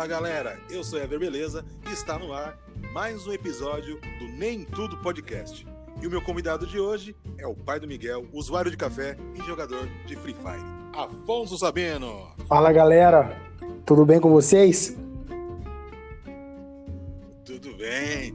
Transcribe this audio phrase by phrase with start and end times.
[0.00, 2.58] Fala galera, eu sou Ever Beleza e está no ar
[2.90, 5.66] mais um episódio do Nem Tudo Podcast.
[6.00, 9.46] E o meu convidado de hoje é o pai do Miguel, usuário de café e
[9.46, 10.64] jogador de Free Fire,
[10.94, 12.32] Afonso Sabino.
[12.48, 13.38] Fala galera,
[13.84, 14.96] tudo bem com vocês?
[17.44, 18.34] Tudo bem.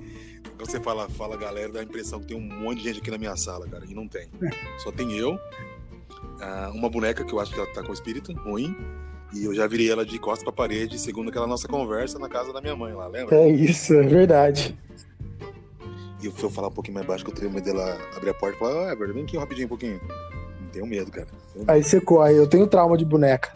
[0.56, 3.10] Quando você fala, fala galera, dá a impressão que tem um monte de gente aqui
[3.10, 4.30] na minha sala, cara, e não tem.
[4.78, 5.40] Só tem eu,
[6.40, 8.78] ah, uma boneca que eu acho que ela tá com espírito ruim,
[9.36, 12.54] e eu já virei ela de costas pra parede, segundo aquela nossa conversa na casa
[12.54, 13.36] da minha mãe lá, lembra?
[13.36, 14.78] É isso, é verdade.
[16.24, 18.56] E eu falar um pouquinho mais baixo, que eu tenho medo dela abrir a porta
[18.56, 20.00] e falar, ah, vem aqui rapidinho um pouquinho.
[20.62, 21.28] Não tenho medo, cara.
[21.54, 21.72] Tenho medo.
[21.72, 23.54] Aí você corre, eu tenho trauma de boneca.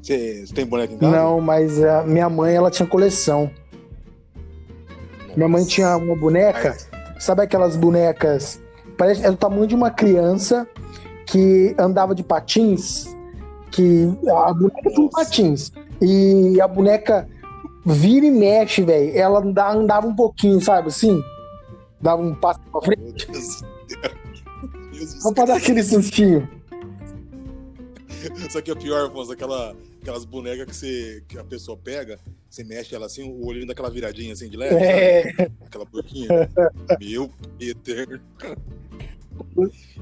[0.00, 1.14] Você, você tem boneca em casa?
[1.14, 3.50] Não, mas a minha mãe, ela tinha coleção.
[5.36, 6.76] Minha mãe tinha uma boneca,
[7.18, 8.60] sabe aquelas bonecas,
[8.96, 10.66] parece, é do tamanho de uma criança
[11.26, 13.14] que andava de patins,
[13.70, 15.10] que a boneca Nossa.
[15.12, 15.72] patins.
[16.00, 17.28] E a boneca
[17.84, 19.16] vira e mexe, velho.
[19.16, 21.20] Ela anda- andava um pouquinho, sabe assim?
[22.00, 23.02] Dava um passo pra frente.
[23.02, 23.60] Meu Deus.
[24.92, 26.48] Do Só pra dar aquele sustinho.
[28.50, 32.18] Só que é pior, Afonso, aquela, aquelas bonecas que, você, que a pessoa pega,
[32.50, 34.88] você mexe ela assim, o olhinho daquela viradinha assim de leve, sabe?
[34.90, 36.28] É, aquela boquinha.
[37.00, 37.30] Meu
[37.60, 38.20] eterno.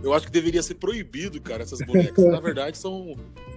[0.02, 2.24] Eu acho que deveria ser proibido, cara, essas bonecas.
[2.24, 3.14] Na verdade, são,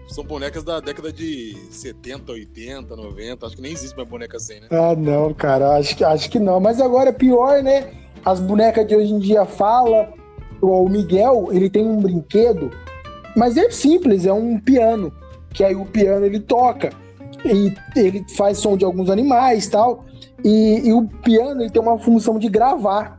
[0.08, 3.46] são bonecas da década de 70, 80, 90.
[3.46, 4.68] Acho que nem existe mais boneca assim, né?
[4.72, 6.60] Ah, não, cara, acho que, acho que não.
[6.60, 7.92] Mas agora é pior, né?
[8.24, 10.14] As bonecas de hoje em dia fala.
[10.62, 12.70] O Miguel, ele tem um brinquedo,
[13.34, 15.14] mas é simples, é um piano.
[15.54, 16.90] Que aí o piano ele toca.
[17.46, 20.06] E ele faz som de alguns animais tal.
[20.44, 23.19] E, e o piano ele tem uma função de gravar.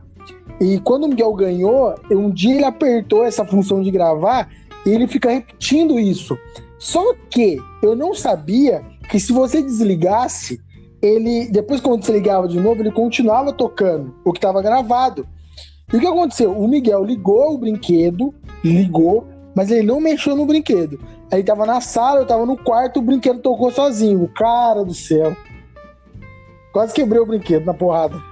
[0.61, 4.47] E quando o Miguel ganhou, um dia ele apertou essa função de gravar
[4.85, 6.37] e ele fica repetindo isso.
[6.77, 10.61] Só que eu não sabia que se você desligasse,
[11.01, 15.27] ele depois quando você ligava de novo, ele continuava tocando o que estava gravado.
[15.91, 16.51] E o que aconteceu?
[16.55, 18.31] O Miguel ligou o brinquedo,
[18.63, 20.99] ligou, mas ele não mexeu no brinquedo.
[21.31, 24.29] Aí tava na sala, eu tava no quarto, o brinquedo tocou sozinho.
[24.35, 25.35] Cara do céu.
[26.71, 28.30] Quase quebrei o brinquedo na porrada.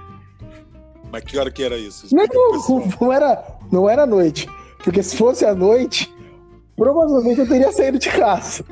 [1.10, 2.14] Mas que hora que era isso?
[2.14, 4.48] Não, Explica não era, não era noite.
[4.82, 6.12] Porque se fosse à noite,
[6.76, 8.64] provavelmente eu teria saído de casa.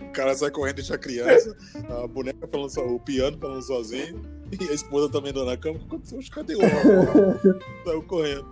[0.00, 1.56] O cara sai correndo, deixa a criança,
[1.88, 4.20] a boneca falando só, o piano falando sozinho,
[4.50, 5.78] e a esposa também dando na cama.
[5.86, 6.18] Aconteceu?
[6.32, 6.60] Cadê o?
[7.84, 8.46] Saiu correndo.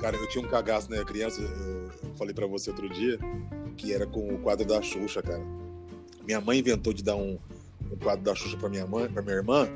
[0.00, 1.02] Cara, eu tinha um cagaço, né?
[1.04, 3.18] Criança, eu falei pra você outro dia,
[3.76, 5.42] que era com o quadro da Xuxa, cara.
[6.24, 7.38] Minha mãe inventou de dar um,
[7.90, 9.68] um quadro da Xuxa pra minha mãe, pra minha irmã,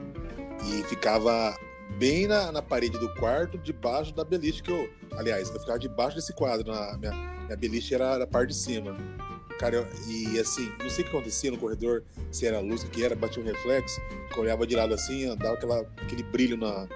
[0.69, 1.57] e ficava
[1.99, 4.89] bem na, na parede do quarto, debaixo da beliche que eu.
[5.17, 6.71] Aliás, eu ficava debaixo desse quadro.
[6.73, 7.13] Na, minha,
[7.45, 8.97] minha beliche era da parte de cima.
[9.59, 12.89] Cara, eu- e assim, não sei o que acontecia no corredor, se era luz, o
[12.89, 14.01] que era, batia um reflexo,
[14.33, 16.89] que eu olhava de lado assim, dava aquela, aquele brilho na,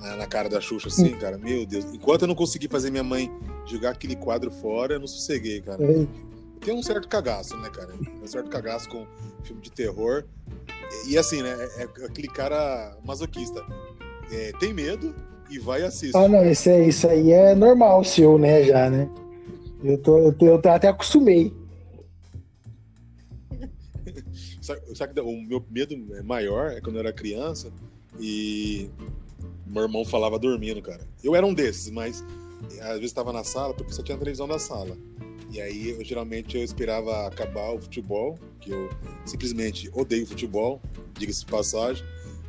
[0.00, 1.38] na, na cara da Xuxa, assim, cara.
[1.38, 1.84] Meu Deus.
[1.94, 3.30] Enquanto eu não consegui fazer minha mãe
[3.66, 5.78] jogar aquele quadro fora, eu não sosseguei, cara.
[6.60, 7.94] Tem um certo cagaço, né, cara?
[8.22, 9.06] Um certo cagaço com
[9.44, 10.24] filme de terror.
[11.06, 11.50] E, e assim, né?
[11.76, 13.64] É, é aquele cara masoquista.
[14.30, 15.14] É, tem medo
[15.50, 16.16] e vai e assiste.
[16.16, 19.08] Ah, não, isso, é, isso aí é normal seu, né, já, né?
[19.82, 21.52] Eu, tô, eu, tô- eu tô- até acostumei.
[24.60, 27.70] Sabe, sabe que o meu medo maior é quando eu era criança
[28.20, 28.90] e
[29.66, 31.00] meu irmão falava dormindo, cara.
[31.24, 32.22] Eu era um desses, mas
[32.80, 34.96] às vezes estava na sala porque só tinha televisão na sala.
[35.50, 38.90] E aí, eu, geralmente, eu esperava acabar o futebol, que eu
[39.24, 40.80] simplesmente odeio futebol,
[41.18, 42.04] diga-se de passagem.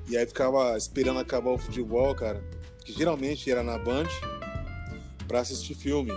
[0.09, 2.43] E aí ficava esperando acabar o futebol, cara,
[2.83, 4.07] que geralmente era na Band,
[5.27, 6.11] pra assistir filme.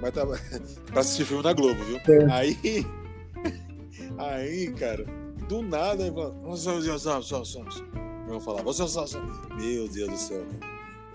[0.00, 0.38] Mas tava.
[0.86, 1.98] pra assistir filme na Globo, viu?
[1.98, 2.32] É.
[2.32, 2.56] Aí.
[4.18, 5.04] Aí, cara,
[5.48, 6.30] do nada, ele fala.
[6.42, 7.58] "Você- você- você- você- você."
[7.92, 8.64] Meu irmão falava.
[9.56, 10.69] Meu Deus do céu, cara.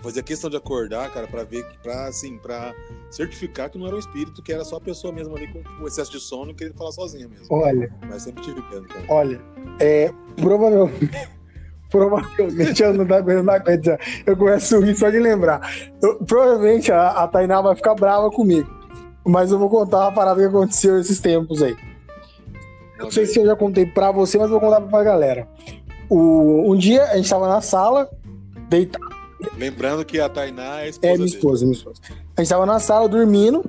[0.06, 2.72] Fazia questão de acordar, cara, pra ver, que- pra, assim, pra
[3.10, 5.86] certificar que não era um espírito, que era só a pessoa mesmo ali com o
[5.88, 7.46] excesso de sono e querendo falar sozinha mesmo.
[7.50, 9.04] Olha, Mas sempre tive medo, cara.
[9.08, 9.40] olha,
[9.80, 11.10] é, provavelmente,
[11.90, 13.90] provavelmente eu não, dá- eu não aguento.
[14.24, 15.60] Eu começo a rir só de lembrar.
[16.00, 18.70] Eu- provavelmente a, a Tainá vai ficar brava comigo.
[19.26, 21.76] Mas eu vou contar uma parada que aconteceu esses tempos aí.
[22.96, 25.48] Não sei se eu já contei pra você, mas vou contar pra galera.
[26.08, 28.08] O, um dia a gente tava na sala,
[28.68, 29.15] deitado.
[29.56, 31.36] Lembrando que a Tainá é a esposa É, minha dele.
[31.36, 32.00] esposa, minha esposa.
[32.36, 33.64] A gente tava na sala dormindo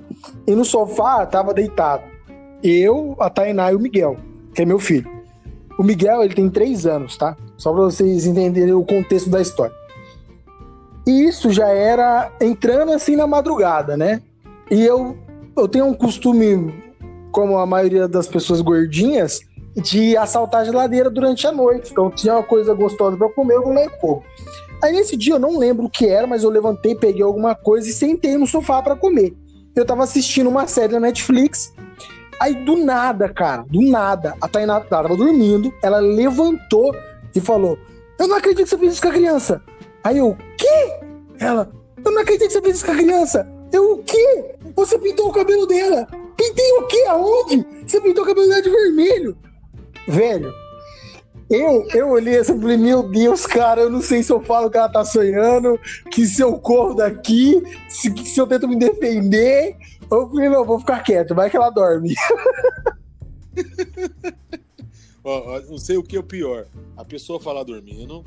[0.46, 2.04] e no sofá tava deitado.
[2.64, 4.18] Eu, a Tainá e o Miguel,
[4.54, 5.10] que é meu filho.
[5.78, 7.36] O Miguel, ele tem três anos, tá?
[7.58, 9.76] Só pra vocês entenderem o contexto da história.
[11.06, 14.22] E isso já era entrando assim na madrugada, né?
[14.72, 15.18] E eu,
[15.56, 16.74] eu tenho um costume
[17.32, 19.40] como a maioria das pessoas gordinhas,
[19.76, 21.92] de assaltar a geladeira durante a noite.
[21.92, 24.26] Então tinha uma coisa gostosa para comer, eu não pouco.
[24.84, 27.90] Aí nesse dia eu não lembro o que era, mas eu levantei, peguei alguma coisa
[27.90, 29.36] e sentei no sofá para comer.
[29.76, 31.74] Eu tava assistindo uma série da Netflix.
[32.40, 36.96] Aí do nada, cara, do nada, a Tainá tava dormindo, ela levantou
[37.36, 37.78] e falou:
[38.20, 39.62] Eu não acredito que você fez isso com a criança.
[40.04, 41.00] Aí eu, quê?
[41.40, 41.72] Ela,
[42.06, 43.48] eu não acredito que você fez isso com a criança.
[43.72, 44.56] Eu, o quê?
[44.76, 46.08] Você pintou o cabelo dela.
[46.36, 47.04] Pintei o quê?
[47.08, 47.66] Aonde?
[47.86, 49.38] Você pintou o cabelo dela de vermelho.
[50.08, 50.54] Velho,
[51.50, 54.70] eu, eu olhei assim e falei, meu Deus, cara, eu não sei se eu falo
[54.70, 55.80] que ela tá sonhando,
[56.12, 59.78] que se eu corro daqui, se, se eu tento me defender.
[60.10, 62.14] Eu falei, não, vou ficar quieto, vai que ela dorme.
[65.70, 66.68] Não sei o que é o pior.
[66.96, 68.24] A pessoa falar dormindo,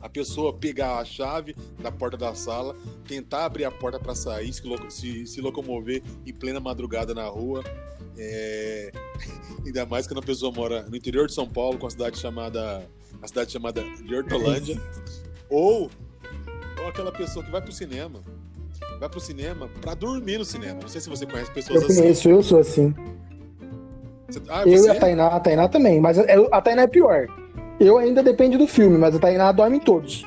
[0.00, 2.74] a pessoa pegar a chave da porta da sala,
[3.06, 7.62] tentar abrir a porta para sair, se, se, locomover em plena madrugada na rua.
[8.18, 8.92] É...
[9.64, 12.86] Ainda mais quando a pessoa mora no interior de São Paulo, com a cidade chamada.
[13.22, 14.80] a cidade chamada de Hortolândia.
[15.48, 15.90] ou,
[16.80, 18.22] ou aquela pessoa que vai pro cinema.
[18.98, 20.80] Vai pro cinema pra dormir no cinema.
[20.80, 22.30] Não sei se você conhece pessoas eu conheço, assim.
[22.30, 22.94] Eu sou assim.
[24.28, 24.42] Você...
[24.48, 27.26] Ah, eu e a Tainá, a Tainá também, mas a Tainá é pior.
[27.78, 30.24] Eu ainda depende do filme, mas a Tainá dorme em todos.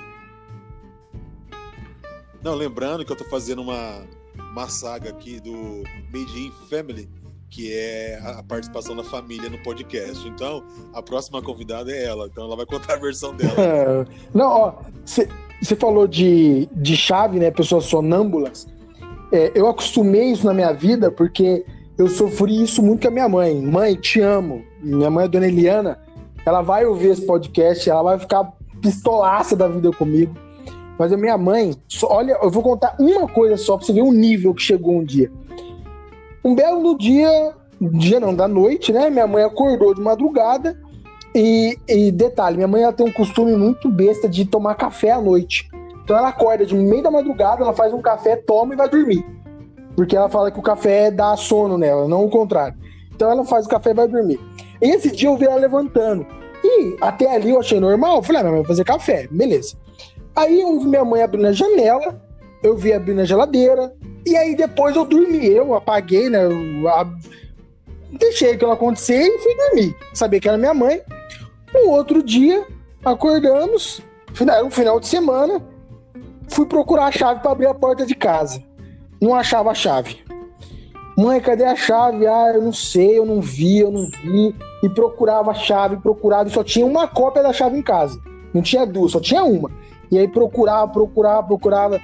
[2.44, 4.06] Não, lembrando que eu tô fazendo uma,
[4.51, 7.10] uma saga aqui do Made in Family,
[7.49, 10.27] que é a participação da família no podcast.
[10.27, 10.63] Então,
[10.94, 14.05] a próxima convidada é ela, então ela vai contar a versão dela.
[14.33, 14.73] Não, ó,
[15.05, 17.49] você falou de, de chave, né?
[17.51, 18.67] Pessoas sonâmbulas.
[19.31, 21.65] É, eu acostumei isso na minha vida porque
[21.97, 23.61] eu sofri isso muito com a minha mãe.
[23.61, 24.63] Mãe, te amo.
[24.81, 26.00] Minha mãe, a dona Eliana,
[26.45, 30.35] ela vai ouvir esse podcast, ela vai ficar pistolaça da vida comigo.
[30.97, 34.11] Mas a minha mãe, olha, eu vou contar uma coisa só pra você ver o
[34.11, 35.31] nível que chegou um dia.
[36.47, 39.09] Um belo dia, dia não, da noite, né?
[39.09, 40.79] Minha mãe acordou de madrugada
[41.35, 45.19] e, e detalhe, minha mãe ela tem um costume muito besta de tomar café à
[45.19, 45.69] noite.
[46.01, 49.25] Então ela acorda de meio da madrugada, ela faz um café, toma e vai dormir.
[49.94, 52.77] Porque ela fala que o café dá sono nela, não o contrário.
[53.13, 54.39] Então ela faz o café e vai dormir.
[54.79, 56.25] Esse dia eu vi ela levantando.
[56.63, 58.15] E até ali eu achei normal.
[58.15, 59.75] Eu falei, ah, minha mãe vai fazer café, beleza.
[60.33, 62.21] Aí eu vi minha mãe abrindo a janela,
[62.63, 63.93] eu vi abrindo a geladeira,
[64.27, 65.47] e aí depois eu dormi.
[65.47, 66.45] Eu apaguei, né?
[66.45, 67.07] Eu, a...
[68.12, 69.95] Deixei aquilo acontecer e fui dormir.
[70.13, 71.01] Sabia que era minha mãe.
[71.74, 72.65] No outro dia,
[73.03, 74.01] acordamos,
[74.39, 75.62] era um final de semana,
[76.47, 78.63] fui procurar a chave para abrir a porta de casa.
[79.21, 80.24] Não achava a chave.
[81.18, 82.27] Mãe, cadê a chave?
[82.27, 84.56] Ah, eu não sei, eu não vi, eu não vi.
[84.83, 88.19] E procurava a chave, procurava, e só tinha uma cópia da chave em casa.
[88.53, 89.71] Não tinha duas, só tinha uma.
[90.12, 92.01] E aí procurava, procurava, procurava.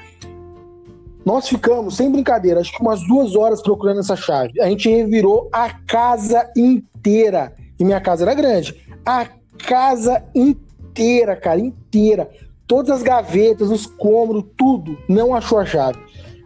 [1.25, 4.59] Nós ficamos, sem brincadeira, acho que umas duas horas procurando essa chave.
[4.61, 7.53] A gente revirou a casa inteira.
[7.79, 8.75] E minha casa era grande.
[9.05, 9.27] A
[9.65, 12.29] casa inteira, cara, inteira.
[12.67, 14.97] Todas as gavetas, os cômodos, tudo.
[15.07, 15.99] Não achou a chave.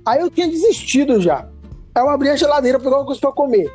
[0.06, 1.48] Aí eu tinha desistido já.
[1.94, 3.72] Aí eu abri a geladeira, pegar alguma coisa pra comer.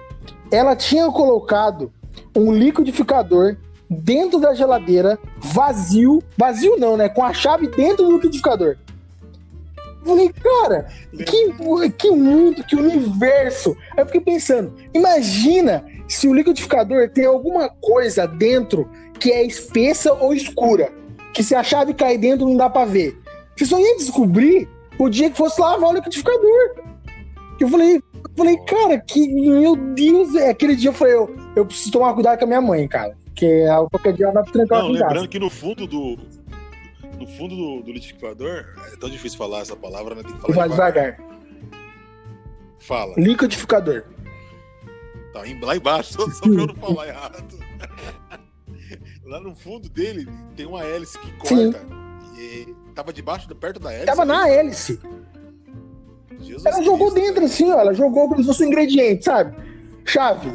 [0.51, 1.93] Ela tinha colocado
[2.37, 3.57] um liquidificador
[3.91, 6.23] dentro da geladeira, vazio.
[6.37, 7.09] Vazio não, né?
[7.09, 8.77] Com a chave dentro do liquidificador.
[10.05, 13.77] Eu falei, cara, que, que mundo, que universo.
[13.93, 20.13] Aí eu fiquei pensando, imagina se o liquidificador tem alguma coisa dentro que é espessa
[20.13, 20.93] ou escura.
[21.33, 23.17] Que se a chave cair dentro não dá pra ver.
[23.57, 24.69] Você só ia descobrir
[24.99, 26.83] o dia que fosse lavar o liquidificador.
[27.61, 28.03] Eu falei,
[28.37, 32.39] Falei, cara, que meu Deus, é, aquele dia eu falei, eu, eu preciso tomar cuidado
[32.39, 33.15] com a minha mãe, cara.
[33.27, 36.19] Porque qualquer dia ela vai trancar Não, lembrando que no fundo do.
[37.23, 40.25] No fundo do, do liquidificador, é tão difícil falar essa palavra, né?
[40.25, 41.21] Tem que falar Vai devagar.
[42.81, 43.15] Fala.
[43.17, 44.03] Liquidificador.
[45.33, 47.59] Tá lá embaixo, só, só pra eu não falar errado.
[49.25, 51.55] lá no fundo dele tem uma hélice que corta.
[51.55, 51.75] Sim.
[52.41, 54.07] E tava debaixo, perto da hélice.
[54.07, 54.99] Tava na hélice.
[56.41, 56.91] Jesus ela Cristo.
[56.91, 57.79] jogou dentro assim, ó.
[57.79, 59.57] Ela jogou como se fosse um ingrediente, sabe?
[60.05, 60.51] Chave.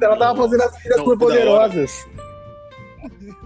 [0.00, 2.06] Ela tava fazendo as filhas por poderosas.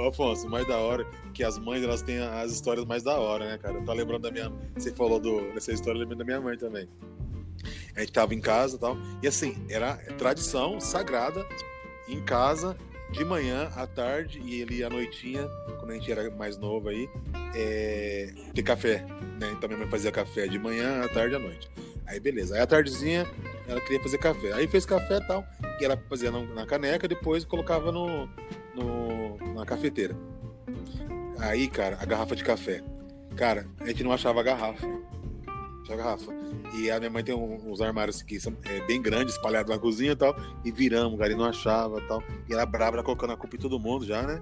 [0.00, 3.58] Afonso, mais da hora que as mães elas têm as histórias mais da hora, né,
[3.58, 3.80] cara?
[3.82, 4.52] Tô lembrando da minha.
[4.76, 5.52] Você falou do...
[5.52, 6.88] dessa história, lembrando da minha mãe também.
[7.94, 8.96] A gente tava em casa e tal.
[9.22, 11.46] E assim, era tradição sagrada
[12.08, 12.76] em casa
[13.12, 15.46] de manhã, à tarde e ele à noitinha,
[15.78, 17.08] quando a gente era mais novo aí,
[17.54, 19.04] é, ter café,
[19.38, 19.52] né?
[19.52, 21.70] Então minha mãe fazia café de manhã, à tarde e à noite.
[22.06, 22.54] Aí beleza.
[22.54, 23.26] Aí à tardezinha
[23.66, 24.52] ela queria fazer café.
[24.52, 25.44] Aí fez café e tal,
[25.80, 28.28] e ela fazia na caneca, depois colocava no,
[28.74, 30.16] no, na cafeteira.
[31.38, 32.82] Aí, cara, a garrafa de café.
[33.36, 34.86] Cara, a gente não achava a garrafa.
[35.88, 36.32] a garrafa.
[36.74, 40.12] E a minha mãe tem uns armários que são é, bem grandes, espalhados na cozinha
[40.12, 40.36] e tal.
[40.64, 42.22] E viramos, o e não achava e tal.
[42.48, 44.40] E ela brava, ela colocando a culpa em todo mundo já, né?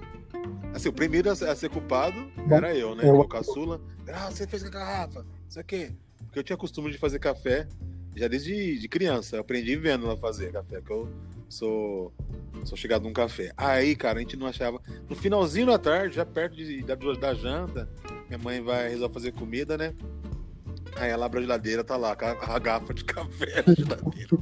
[0.74, 3.08] Assim, o primeiro a, a ser culpado era eu, né?
[3.08, 3.18] Eu...
[3.18, 3.80] O caçula.
[4.12, 5.92] Ah, você fez com a garrafa, isso aqui.
[6.30, 7.66] Porque eu tinha costume de fazer café
[8.14, 9.34] já desde de criança.
[9.36, 11.08] Eu aprendi vendo ela fazer café, que eu
[11.48, 12.14] sou,
[12.64, 13.52] sou chegado num café.
[13.56, 14.80] Aí, cara, a gente não achava.
[15.08, 17.88] No finalzinho da tarde, já perto de, da, da janta,
[18.28, 19.92] minha mãe vai resolver fazer comida, né?
[20.96, 24.38] Aí ela abre a geladeira, tá lá, a, garrafa de café na geladeira.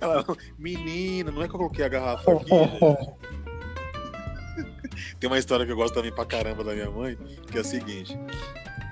[0.00, 0.24] ela,
[0.56, 2.78] menina, não é que eu coloquei a garrafa aqui, gente.
[5.18, 7.16] Tem uma história que eu gosto também pra caramba da minha mãe,
[7.50, 8.16] que é a seguinte.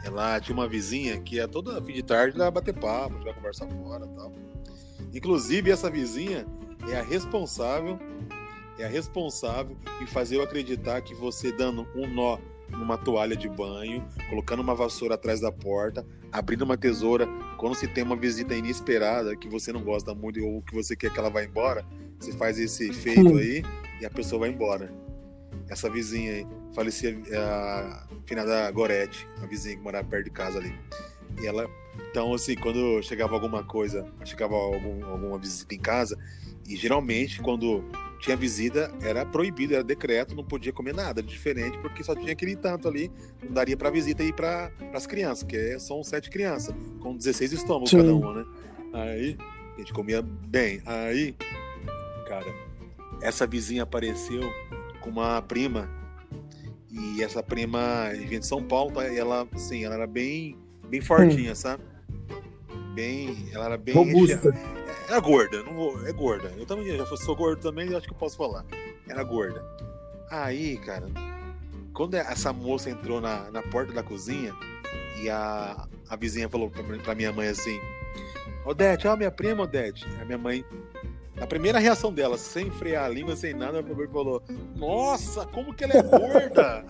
[0.07, 3.67] Ela tinha uma vizinha que é toda fim de tarde ela bater papo, jogar conversa
[3.67, 4.33] fora tal.
[5.13, 6.47] Inclusive, essa vizinha
[6.89, 7.99] é a responsável,
[8.79, 12.39] é a responsável em fazer eu acreditar que você dando um nó
[12.71, 17.27] numa toalha de banho, colocando uma vassoura atrás da porta, abrindo uma tesoura,
[17.59, 21.13] quando se tem uma visita inesperada que você não gosta muito ou que você quer
[21.13, 21.85] que ela vá embora,
[22.19, 23.63] você faz esse efeito aí
[24.01, 25.06] e a pessoa vai embora.
[25.69, 30.73] Essa vizinha aí, falecia a finada Gorete, a vizinha que morava perto de casa ali.
[31.41, 31.69] E ela,
[32.11, 36.17] então assim, quando chegava alguma coisa, chegava algum, alguma visita em casa,
[36.69, 37.85] e geralmente quando
[38.21, 42.57] tinha visita, era proibido, era decreto, não podia comer nada diferente, porque só tinha aquele
[42.57, 43.11] tanto ali,
[43.43, 47.53] não daria para visita ir para as crianças, que é, são sete crianças, com 16
[47.53, 47.99] estômagos Sim.
[47.99, 48.47] cada uma, né?
[48.93, 49.37] Aí
[49.75, 50.81] a gente comia bem.
[50.87, 51.37] Aí,
[52.27, 52.47] cara,
[53.21, 54.43] essa vizinha apareceu
[55.07, 55.89] com uma prima,
[56.91, 59.09] e essa prima vinha de São Paulo, tá?
[59.09, 60.59] e ela, assim, ela era bem,
[60.89, 61.55] bem fortinha, hum.
[61.55, 61.85] sabe?
[62.93, 63.95] Bem, ela era bem.
[63.95, 64.53] Robusta.
[65.09, 66.53] Era gorda, não vou, é gorda.
[66.57, 68.65] Eu também já sou gordo também, acho que eu posso falar.
[69.09, 69.65] Era gorda.
[70.29, 71.07] Aí, cara,
[71.95, 74.53] quando essa moça entrou na, na porta da cozinha
[75.23, 77.79] e a, a vizinha falou pra, pra minha mãe assim:
[78.65, 80.05] Odete, ó, minha prima, Odete.
[80.21, 80.65] A minha mãe,
[81.41, 84.43] a primeira reação dela, sem frear a língua, sem nada, a falou:
[84.75, 86.85] Nossa, como que ela é gorda!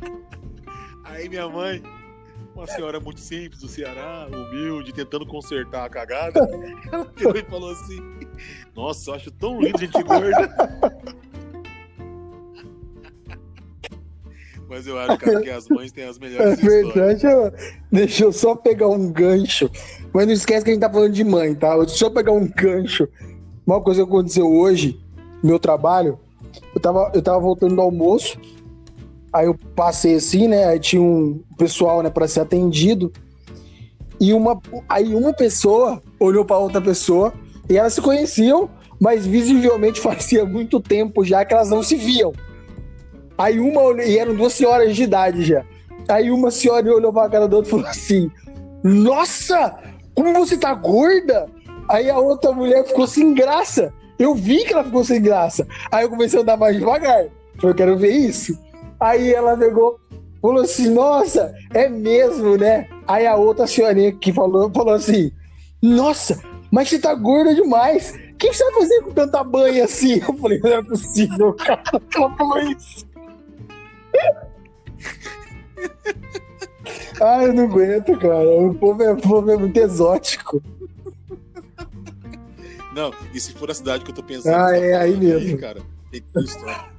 [1.04, 1.82] Aí minha mãe,
[2.54, 6.40] uma senhora muito simples do Ceará, humilde, tentando consertar a cagada.
[6.92, 7.98] Ela pegou e falou assim:
[8.74, 10.48] Nossa, eu acho tão lindo gente gorda.
[14.74, 17.52] Mas eu acho, cara, que as mães têm as melhores é verdade, eu...
[17.92, 19.70] Deixa eu só pegar um gancho.
[20.12, 21.76] Mas não esquece que a gente tá falando de mãe, tá?
[21.76, 23.08] Deixa eu pegar um gancho.
[23.66, 25.00] Uma coisa que aconteceu hoje,
[25.42, 26.18] no meu trabalho,
[26.74, 28.38] eu tava, eu tava voltando do almoço,
[29.34, 30.64] Aí eu passei assim, né?
[30.66, 33.12] Aí tinha um pessoal, né, para ser atendido.
[34.20, 37.32] E uma, aí uma pessoa olhou para outra pessoa
[37.68, 42.32] e elas se conheciam, mas visivelmente fazia muito tempo já que elas não se viam.
[43.36, 45.64] Aí uma, e eram duas senhoras de idade já.
[46.08, 48.30] Aí uma senhora olhou para a cara da outra e falou assim:
[48.82, 49.76] Nossa,
[50.14, 51.46] como você tá gorda!
[51.88, 53.92] Aí a outra mulher ficou sem graça.
[54.18, 55.66] Eu vi que ela ficou sem graça.
[55.90, 57.26] Aí eu comecei a andar mais devagar.
[57.62, 58.58] Eu quero ver isso.
[59.00, 59.98] Aí ela pegou,
[60.40, 62.86] falou assim: Nossa, é mesmo, né?
[63.06, 65.32] Aí a outra senhorinha que falou, falou assim:
[65.82, 68.14] Nossa, mas você tá gorda demais.
[68.32, 70.20] O que você vai fazer com tanta banha assim?
[70.20, 71.82] Eu falei: Não é possível, cara.
[72.14, 73.06] Ela falou isso.
[77.20, 78.48] Ai, eu não aguento, cara.
[78.48, 80.62] O povo é, o povo é muito exótico.
[82.94, 84.54] Não, e se for a cidade que eu tô pensando.
[84.54, 85.48] Ah, é aí mesmo.
[85.48, 85.80] Aí, cara,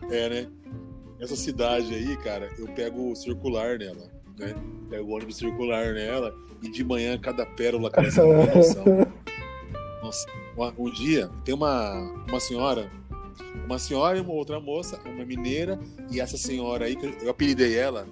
[0.10, 0.48] é, né?
[1.19, 4.53] essa cidade aí, cara, eu pego o circular nela, né?
[4.89, 8.86] Pego o ônibus circular nela e de manhã cada pérola, cara, você não tem noção.
[10.03, 10.27] Nossa,
[10.77, 11.93] um dia tem uma,
[12.27, 12.89] uma senhora,
[13.65, 15.79] uma senhora e uma outra moça, uma mineira,
[16.12, 18.07] e essa senhora aí, eu apelidei ela,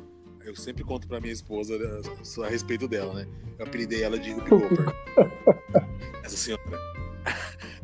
[0.46, 3.28] eu sempre conto pra minha esposa a, a respeito dela, né?
[3.58, 4.52] Eu apelidei ela de Rupi
[6.24, 6.64] essa senhora.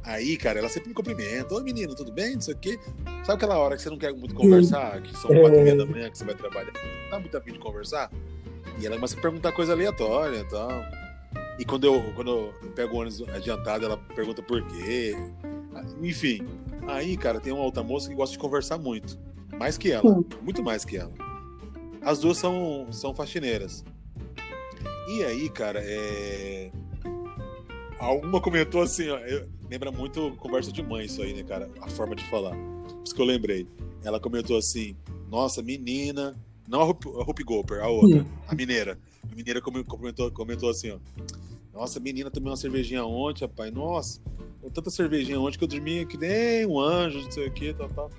[0.04, 1.54] Aí, cara, ela sempre me cumprimenta.
[1.54, 2.34] Oi, menino, tudo bem?
[2.34, 2.80] Não sei o quê.
[3.24, 5.02] Sabe aquela hora que você não quer muito conversar?
[5.02, 6.74] Que são quatro e meia da manhã que você vai trabalhar?
[6.74, 8.12] Não tá muito afim de conversar?
[8.80, 10.72] E ela começa a perguntar coisa aleatória e tal.
[11.60, 15.16] E quando eu, quando eu pego o ônibus adiantado, ela pergunta por quê.
[16.02, 16.48] Enfim.
[16.90, 19.18] Aí, cara, tem uma outra moça que gosta de conversar muito.
[19.58, 20.24] Mais que ela.
[20.42, 21.12] Muito mais que ela.
[22.02, 23.84] As duas são, são faxineiras.
[25.08, 26.72] E aí, cara, é.
[28.00, 29.18] Alguma comentou assim, ó.
[29.20, 31.70] Eu lembra muito conversa de mãe isso aí, né, cara?
[31.82, 32.56] A forma de falar.
[32.56, 33.68] Por isso que eu lembrei.
[34.04, 34.96] Ela comentou assim:
[35.30, 36.36] Nossa, menina.
[36.68, 39.00] Não a Rupi Gopper, a outra, a mineira.
[39.32, 41.00] A mineira comentou, comentou assim: ó,
[41.80, 43.72] Nossa, menina tomei uma cervejinha ontem, rapaz.
[43.72, 44.20] Nossa,
[44.74, 47.88] tanta cervejinha ontem que eu dormi que nem um anjo, não sei o que, tal,
[47.88, 48.12] tal.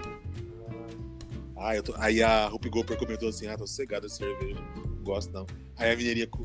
[1.58, 1.92] Ah, eu tô...
[1.98, 4.58] Aí a Rupi Gopher comentou assim: ah, tô sossegada de cerveja.
[4.74, 5.46] Não gosto não.
[5.76, 6.42] Aí a mineirinha co-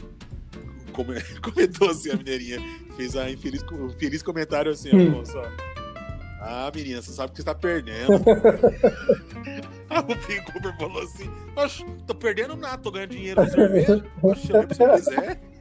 [0.92, 2.60] come- comentou assim: a mineirinha
[2.98, 3.64] fez a infeliz,
[4.22, 5.12] comentário assim: ó, Hum.
[5.12, 5.50] moça, ó.
[6.42, 8.12] Ah, menina, você sabe que você tá perdendo.
[9.90, 14.06] a Rupi Gopher falou assim: Oxe, tô perdendo nada, tô ganhando dinheiro com cerveja.
[14.22, 15.55] Oxe, eu se eu quiser.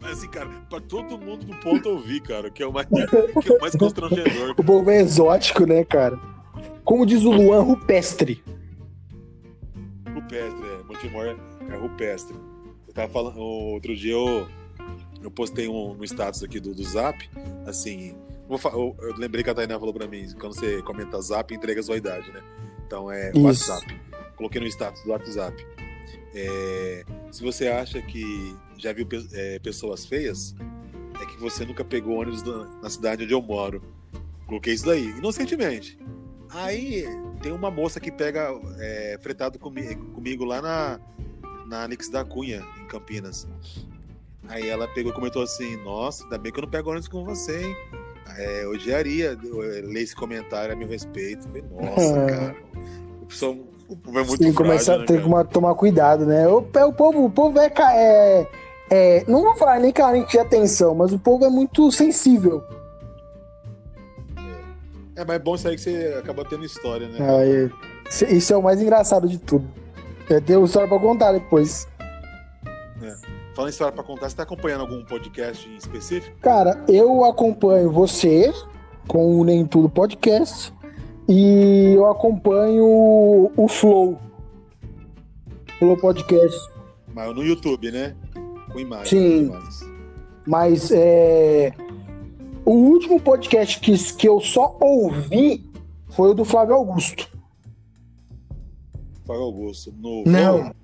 [0.00, 3.52] Mas assim, cara, pra todo mundo do ponto ouvir, cara, que é o mais, que
[3.52, 4.54] é o mais constrangedor.
[4.58, 6.18] O povo é exótico, né, cara?
[6.84, 8.42] Como diz o Luan Rupestre.
[10.14, 10.82] Rupestre, é.
[10.84, 11.36] Montemor
[11.70, 12.36] é rupestre.
[12.86, 14.46] Eu tava falando, outro dia eu,
[15.22, 17.18] eu postei um, no status aqui do, do Zap,
[17.66, 18.14] assim,
[18.48, 21.82] eu, eu lembrei que a Tainá falou pra mim, quando você comenta Zap, entrega a
[21.82, 22.42] sua idade, né?
[22.86, 23.40] Então é Isso.
[23.40, 24.00] WhatsApp.
[24.36, 25.66] Coloquei no status do WhatsApp.
[26.34, 30.54] É, se você acha que já viu é, pessoas feias,
[31.20, 33.82] é que você nunca pegou ônibus da- na cidade onde eu moro.
[34.46, 35.98] Coloquei isso daí, inocentemente.
[36.50, 37.04] Aí
[37.40, 41.00] tem uma moça que pega é, fretado comi- comigo lá na,
[41.66, 43.46] na Nix da Cunha, em Campinas.
[44.48, 47.24] Aí ela pegou e comentou assim: Nossa, ainda bem que eu não pego ônibus com
[47.24, 47.76] você, hein?
[48.36, 51.46] É, odiaria eu, ler esse comentário a meu respeito.
[51.48, 52.26] Falei, Nossa, É.
[52.26, 52.56] cara.
[53.22, 55.44] O pessoal é muito tem que começar né, tem que cara?
[55.44, 56.46] tomar cuidado, né?
[56.48, 58.50] O, o povo, o povo é, é,
[58.90, 59.24] é.
[59.28, 62.62] Não vou falar nem carente de atenção, mas o povo é muito sensível.
[65.16, 67.18] É, mas é bom isso aí que você acaba tendo história, né?
[67.20, 67.70] Aí,
[68.08, 69.68] isso- isso é o mais engraçado de tudo.
[70.30, 71.86] É ter uma história pra contar depois.
[73.54, 76.34] Falando em história pra contar, você tá acompanhando algum podcast em específico?
[76.40, 78.50] Cara, eu acompanho você
[79.06, 80.72] com o Nem Tudo Podcast
[81.28, 82.82] e eu acompanho
[83.54, 84.18] o Flow.
[85.78, 86.58] Flow Podcast.
[87.12, 88.16] Mas no YouTube, né?
[88.72, 89.06] Com imagem.
[89.48, 89.52] Sim.
[90.46, 91.72] Mas é,
[92.64, 95.64] o último podcast que, que eu só ouvi
[96.10, 97.30] foi o do Flávio Augusto.
[99.26, 99.94] Fábio Augusto.
[99.98, 100.74] No Não.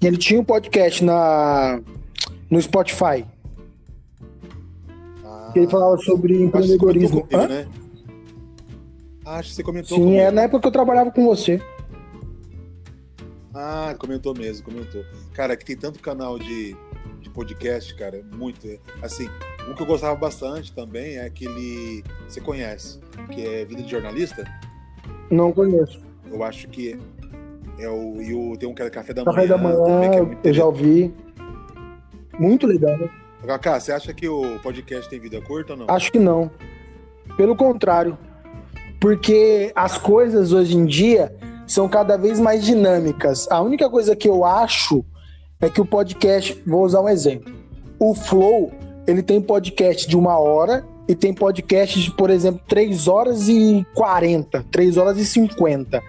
[0.00, 1.80] Ele tinha um podcast na,
[2.48, 3.24] no Spotify.
[5.24, 7.22] Ah, Que ele falava sobre empreendedorismo.
[7.26, 7.66] comigo, né?
[9.24, 10.20] Ah, Acho que você comentou Sim, comigo.
[10.20, 11.60] é na época que eu trabalhava com você.
[13.54, 15.04] Ah, comentou mesmo, comentou.
[15.32, 16.76] Cara, que tem tanto canal de,
[17.20, 18.66] de podcast, cara, muito.
[18.66, 19.28] é, Assim,
[19.68, 22.04] um que eu gostava bastante também é aquele.
[22.28, 23.00] Você conhece,
[23.32, 24.44] que é Vida de Jornalista?
[25.30, 26.00] Não conheço.
[26.30, 26.96] Eu acho que
[27.78, 28.22] é o.
[28.22, 29.48] E o, tem um que é Café da Café Manhã.
[29.48, 31.12] da manhã, também, que é eu já ouvi.
[32.38, 33.10] Muito legal, né?
[33.46, 35.86] Kaká, você acha que o podcast tem vida curta ou não?
[35.88, 36.50] Acho que não.
[37.36, 38.16] Pelo contrário.
[39.00, 41.34] Porque as coisas hoje em dia
[41.70, 43.46] são cada vez mais dinâmicas.
[43.48, 45.04] A única coisa que eu acho
[45.60, 47.52] é que o podcast, vou usar um exemplo.
[47.96, 48.72] O Flow,
[49.06, 53.86] ele tem podcast de uma hora e tem podcast de, por exemplo, 3 horas e
[53.94, 56.02] 40, 3 horas e 50.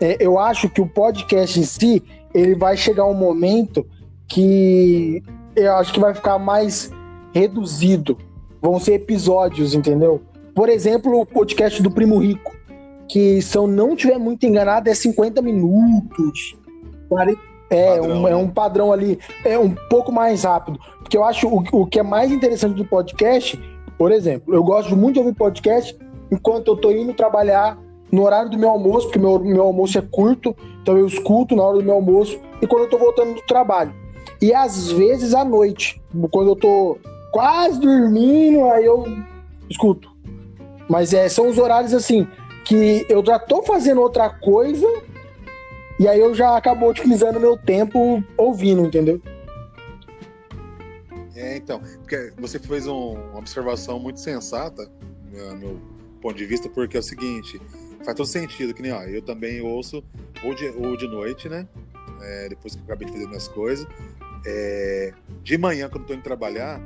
[0.00, 2.00] É, eu acho que o podcast em si,
[2.32, 3.84] ele vai chegar um momento
[4.28, 5.20] que
[5.56, 6.92] eu acho que vai ficar mais
[7.34, 8.16] reduzido.
[8.60, 10.22] Vão ser episódios, entendeu?
[10.54, 12.54] Por exemplo, o podcast do Primo Rico,
[13.12, 16.56] que se eu não tiver muito enganado, é 50 minutos.
[17.10, 18.36] 40 É, Padrão, um, é né?
[18.36, 20.80] um padrão ali, é um pouco mais rápido.
[20.98, 23.60] Porque eu acho o, o que é mais interessante do podcast,
[23.98, 25.94] por exemplo, eu gosto muito de ouvir podcast
[26.30, 27.78] enquanto eu tô indo trabalhar
[28.10, 31.62] no horário do meu almoço, porque meu, meu almoço é curto, então eu escuto na
[31.62, 33.94] hora do meu almoço, e quando eu tô voltando do trabalho.
[34.40, 36.96] E às vezes à noite, quando eu tô
[37.30, 39.04] quase dormindo, aí eu
[39.68, 40.10] escuto.
[40.88, 42.26] Mas é, são os horários assim,
[42.64, 44.86] que eu já tô fazendo outra coisa,
[45.98, 49.20] e aí eu já acabo otimizando meu tempo ouvindo, entendeu?
[51.34, 54.90] É, então, porque você fez um- uma observação muito sensata,
[55.32, 55.80] no meu
[56.20, 57.60] ponto de vista, porque é o seguinte,
[58.04, 60.04] faz todo sentido, que nem, ó, eu também ouço
[60.44, 61.66] ou de, ou de noite, né,
[62.20, 63.86] é, depois que eu acabei de fazer minhas coisas,
[64.44, 65.12] É,
[65.44, 66.80] de manhã, quando eu tô indo trabalhar,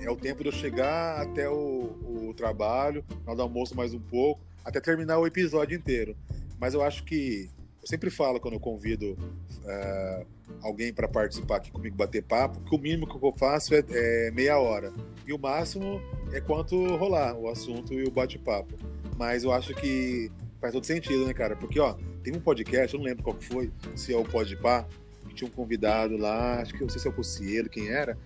[0.00, 1.90] é o tempo de eu chegar até o,
[2.28, 6.16] o trabalho, do almoço mais um pouco, até terminar o episódio inteiro.
[6.58, 7.48] Mas eu acho que,
[7.80, 9.16] eu sempre falo quando eu convido
[9.64, 10.26] é,
[10.62, 14.30] alguém para participar aqui comigo, bater papo, que o mínimo que eu faço é, é
[14.30, 14.92] meia hora.
[15.26, 16.00] E o máximo
[16.32, 18.74] é quanto rolar o assunto e o bate-papo.
[19.16, 21.56] Mas eu acho que faz todo sentido, né, cara?
[21.56, 24.86] Porque, ó, tem um podcast, eu não lembro qual que foi, se é o Podpah,
[25.28, 28.18] que tinha um convidado lá, acho que não sei se é o Cocielo, quem era.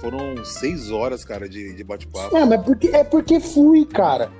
[0.00, 2.36] Foram seis horas, cara, de, de bate-papo.
[2.36, 4.30] É, mas porque, é porque flui, cara.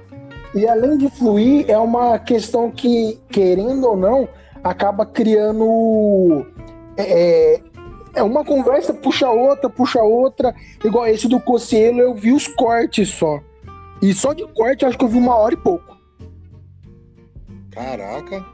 [0.54, 4.28] E além de fluir, é uma questão que, querendo ou não,
[4.64, 6.46] acaba criando.
[6.96, 7.60] É,
[8.14, 10.54] é uma conversa, puxa outra, puxa outra.
[10.84, 13.40] Igual esse do Cocielo, eu vi os cortes só.
[14.02, 15.96] E só de corte, acho que eu vi uma hora e pouco.
[17.70, 18.44] Caraca.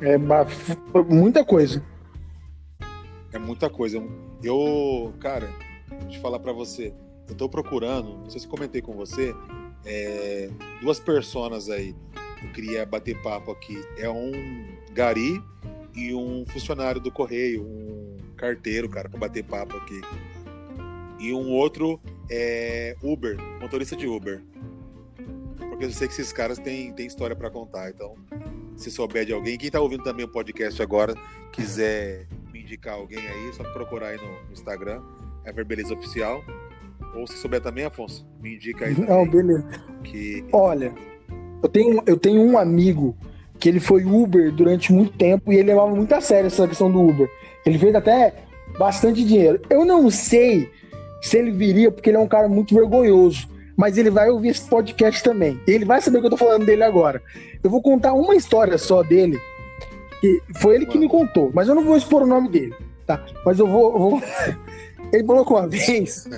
[0.00, 0.18] É
[1.08, 1.82] muita coisa.
[3.32, 4.02] É muita coisa.
[4.42, 5.48] Eu, cara,
[6.02, 6.92] deixa eu falar para você.
[7.28, 9.34] Eu tô procurando, não sei se comentei com você,
[9.84, 11.94] é, duas personas aí.
[12.42, 13.82] Eu queria bater papo aqui.
[13.96, 14.32] É um
[14.92, 15.42] gari
[15.94, 20.00] e um funcionário do correio, um carteiro, cara, para bater papo aqui.
[21.18, 24.42] E um outro é Uber, motorista de Uber.
[25.56, 27.90] Porque eu sei que esses caras têm, têm história para contar.
[27.90, 28.16] Então,
[28.76, 31.14] se souber de alguém, quem tá ouvindo também o podcast agora,
[31.52, 35.02] quiser me indicar alguém aí, é só procurar aí no, Instagram,
[35.44, 36.42] Everbeleza Oficial.
[37.14, 38.98] Ou se souber também, Afonso, me indica aí.
[38.98, 39.66] Não, beleza.
[40.02, 40.44] Que...
[40.52, 40.92] Olha,
[41.62, 43.16] eu tenho, eu tenho um amigo
[43.58, 46.90] que ele foi Uber durante muito tempo e ele levava muito a sério essa questão
[46.90, 47.30] do Uber.
[47.64, 48.34] Ele fez até
[48.78, 49.60] bastante dinheiro.
[49.70, 50.68] Eu não sei
[51.22, 53.48] se ele viria, porque ele é um cara muito vergonhoso.
[53.76, 55.60] Mas ele vai ouvir esse podcast também.
[55.66, 57.22] Ele vai saber que eu tô falando dele agora.
[57.62, 59.38] Eu vou contar uma história só dele.
[60.20, 62.74] Que foi ele que me contou, mas eu não vou expor o nome dele,
[63.06, 63.24] tá?
[63.44, 63.92] Mas eu vou.
[63.92, 64.22] Eu vou...
[65.12, 66.28] Ele falou que uma vez.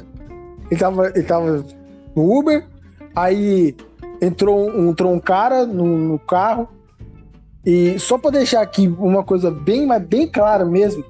[0.70, 1.64] Ele tava, ele tava
[2.14, 2.66] no Uber,
[3.14, 3.74] aí
[4.20, 6.68] entrou um, entrou um cara no, no carro.
[7.64, 11.04] E só para deixar aqui uma coisa bem, mas bem clara mesmo,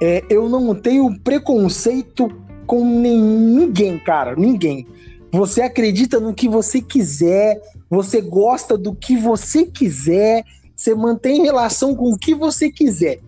[0.00, 2.28] é, eu não tenho preconceito
[2.66, 4.86] com ninguém, cara, ninguém.
[5.32, 10.44] Você acredita no que você quiser, você gosta do que você quiser,
[10.76, 13.20] você mantém relação com o que você quiser.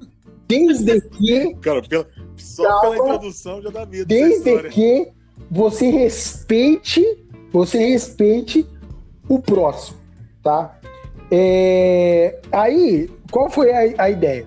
[0.46, 1.54] Desde que.
[1.60, 4.06] Cara, pela, só pela introdução já dá medo.
[4.06, 5.08] Desde que
[5.50, 7.04] você respeite,
[7.52, 8.66] você respeite
[9.28, 9.98] o próximo,
[10.42, 10.78] tá?
[11.30, 14.46] É, aí, qual foi a, a ideia?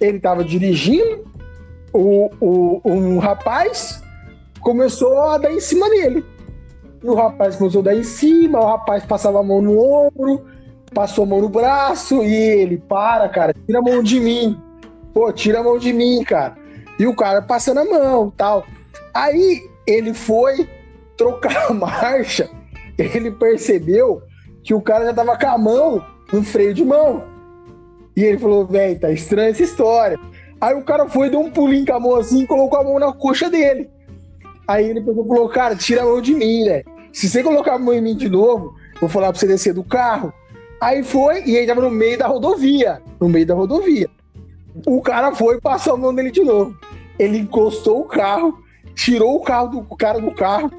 [0.00, 1.24] Ele estava dirigindo,
[1.92, 4.02] o, o, um rapaz
[4.60, 6.24] começou a dar em cima dele.
[7.02, 10.44] E o rapaz começou a dar em cima, o rapaz passava a mão no ombro,
[10.92, 14.60] passou a mão no braço, e ele, para, cara, tira a mão de mim.
[15.12, 16.56] Pô, tira a mão de mim, cara.
[16.98, 18.64] E o cara passando a mão tal.
[19.12, 20.68] Aí ele foi
[21.16, 22.50] trocar a marcha,
[22.98, 24.22] ele percebeu
[24.62, 27.24] que o cara já tava com a mão no freio de mão.
[28.16, 30.18] E ele falou, velho, tá estranha essa história.
[30.60, 32.98] Aí o cara foi, deu um pulinho com a mão assim e colocou a mão
[32.98, 33.90] na coxa dele.
[34.66, 36.82] Aí ele pegou falou, cara, tira a mão de mim, né?
[37.12, 39.84] Se você colocar a mão em mim de novo, vou falar pra você descer do
[39.84, 40.32] carro.
[40.80, 43.02] Aí foi, e ele tava no meio da rodovia.
[43.20, 44.08] No meio da rodovia.
[44.86, 46.74] O cara foi e passou a mão nele de novo.
[47.18, 48.58] Ele encostou o carro,
[48.94, 50.70] tirou o carro do cara do carro,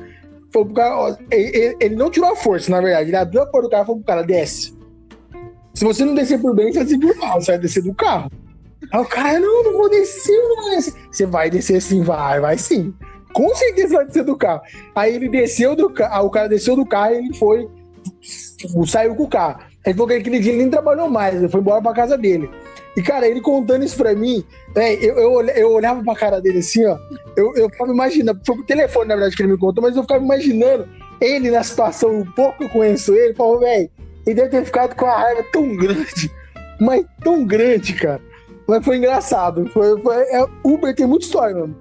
[0.52, 3.10] foi pro cara, ele, ele, não tirou a força, na verdade.
[3.10, 4.74] Ele abriu a porta do carro e falou pro cara: desce.
[5.74, 8.32] Se você não descer por bem, você vai descer mal, você vai descer do carro.
[8.94, 10.94] Aí o cara, não, não vou descer, não vou descer.
[11.12, 12.94] Você vai descer sim, vai, vai sim.
[13.34, 14.62] Com certeza vai descer do carro.
[14.96, 17.68] Aí ele desceu do carro, o cara desceu do carro e ele foi,
[18.88, 19.60] saiu com o carro.
[19.86, 22.50] Ele falou que aquele dia ele nem trabalhou mais, ele foi embora pra casa dele.
[22.96, 26.60] E, cara, ele contando isso pra mim, né, eu, eu, eu olhava pra cara dele
[26.60, 26.98] assim, ó.
[27.36, 30.02] Eu, eu ficava imaginando, foi pro telefone, na verdade, que ele me contou, mas eu
[30.04, 30.88] ficava imaginando
[31.20, 33.90] ele na situação, um pouco eu conheço ele, falou, velho,
[34.26, 36.32] ele deve ter ficado com a raiva tão grande,
[36.80, 38.22] mas tão grande, cara.
[38.68, 39.68] Mas foi engraçado.
[39.70, 41.76] Foi, foi, é, Uber tem muita história, mano.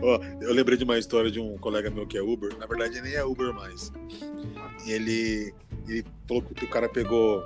[0.00, 2.56] Oh, eu lembrei de uma história de um colega meu que é Uber.
[2.58, 3.92] Na verdade, nem é Uber mais.
[4.86, 5.52] Ele,
[5.88, 7.42] ele falou que o cara pegou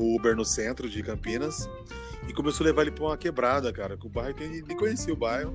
[0.00, 1.68] o Uber no centro de Campinas
[2.26, 3.96] e começou a levar ele pra uma quebrada, cara.
[3.96, 5.54] Que o bairro ele nem conhecia o bairro.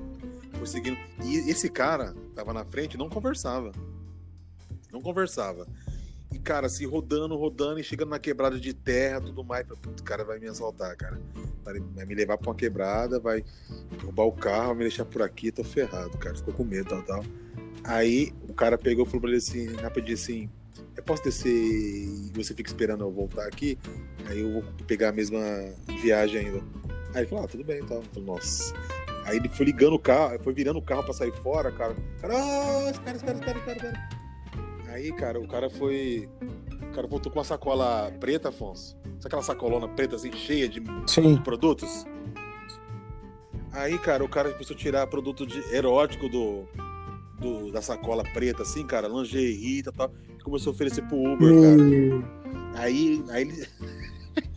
[0.58, 0.96] Conseguindo.
[1.24, 3.72] E esse cara tava na frente não conversava.
[4.92, 5.66] Não conversava.
[6.32, 9.66] E, cara, se rodando, rodando e chegando na quebrada de terra, tudo mais.
[9.68, 11.20] o cara vai me assaltar, cara.
[11.64, 13.44] Vai me levar pra uma quebrada, vai
[14.02, 16.36] roubar o carro, vai me deixar por aqui, tô ferrado, cara.
[16.36, 17.24] Ficou com medo, tal, tal.
[17.84, 20.50] Aí o cara pegou e falou pra ele assim, rapidinho assim,
[20.96, 23.78] eu posso descer e você fica esperando eu voltar aqui?
[24.26, 25.40] Aí eu vou pegar a mesma
[26.02, 26.58] viagem ainda.
[27.14, 27.98] Aí ele falou, ah, tudo bem, então.
[27.98, 28.74] Eu falei, nossa.
[29.24, 31.94] Aí ele foi ligando o carro, foi virando o carro pra sair fora, cara.
[32.20, 34.08] Cara, ah, espera, espera, espera, espera, espera.
[34.88, 36.28] Aí, cara, o cara foi.
[36.90, 38.96] O cara voltou com uma sacola preta, Afonso.
[39.02, 41.36] Sabe aquela sacolona preta assim, cheia de Sim.
[41.38, 42.06] produtos?
[43.72, 46.66] Aí, cara, o cara começou a tirar produto de erótico do,
[47.40, 51.52] do da sacola preta, assim, cara, lingerie e tal, e começou a oferecer pro Uber,
[51.52, 52.22] Hum.
[52.22, 52.82] cara.
[52.82, 53.66] Aí, aí ele.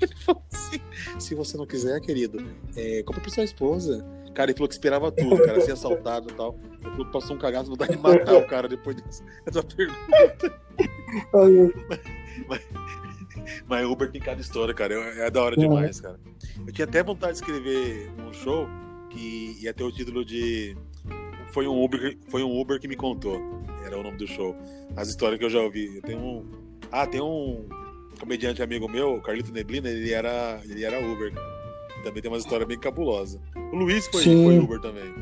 [0.02, 0.80] ele falou assim:
[1.20, 2.44] se você não quiser, querido,
[2.76, 4.06] é, compra pra sua esposa.
[4.34, 6.58] Cara, ele falou que esperava tudo, cara, ser assaltado e tal.
[6.82, 10.62] Ele falou que passou um cagaço, vontade de matar o cara depois dessa, dessa pergunta.
[12.48, 12.62] Mas,
[13.68, 14.94] mas Uber tem cada história, cara.
[14.94, 16.20] É, é da hora demais, cara.
[16.66, 18.68] Eu tinha até vontade de escrever um show
[19.10, 20.78] que ia ter o título de
[21.52, 23.42] foi um Uber, foi um Uber que me contou.
[23.86, 24.56] Era o nome do show.
[24.96, 25.96] As histórias que eu já ouvi.
[25.96, 26.46] Eu tenho um,
[26.92, 27.66] ah, tem um
[28.20, 31.34] comediante amigo meu, Carlito Neblina, ele era, ele era Uber.
[32.04, 33.40] Também tem uma história bem cabulosa.
[33.72, 34.46] O Luiz foi, Sim.
[34.46, 35.14] foi Uber também.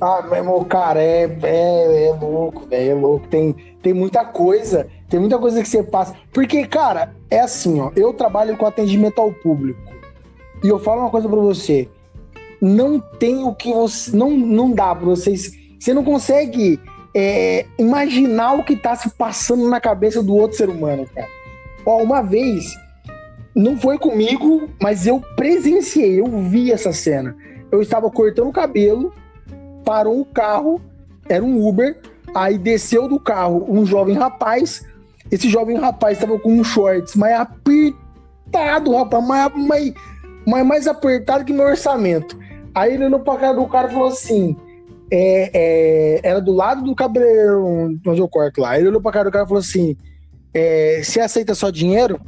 [0.00, 3.28] Ah, meu irmão, cara, é, é, é louco, velho, é louco.
[3.28, 6.16] Tem, tem muita coisa, tem muita coisa que você passa.
[6.32, 9.80] Porque, cara, é assim, ó, eu trabalho com atendimento ao público.
[10.62, 11.88] E eu falo uma coisa pra você.
[12.64, 14.16] Não tem o que você.
[14.16, 15.52] Não, não dá pra vocês.
[15.78, 16.80] Você não consegue
[17.14, 21.28] é, imaginar o que tá se passando na cabeça do outro ser humano, cara.
[21.84, 22.74] Ó, uma vez,
[23.54, 27.36] não foi comigo, mas eu presenciei, eu vi essa cena.
[27.70, 29.12] Eu estava cortando o cabelo,
[29.84, 30.80] parou o carro,
[31.28, 32.00] era um Uber,
[32.34, 34.82] aí desceu do carro um jovem rapaz.
[35.30, 39.92] Esse jovem rapaz estava com um shorts, mas apertado, rapaz, mais, mais,
[40.46, 42.42] mais, mais apertado que meu orçamento.
[42.74, 44.56] Aí ele olhou pra cara do cara e falou assim:
[45.10, 48.78] é, é, era do lado do cabeleireiro onde eu corto lá.
[48.78, 49.96] Ele olhou pra cara do cara e falou assim:
[50.52, 52.20] é, Você aceita só dinheiro?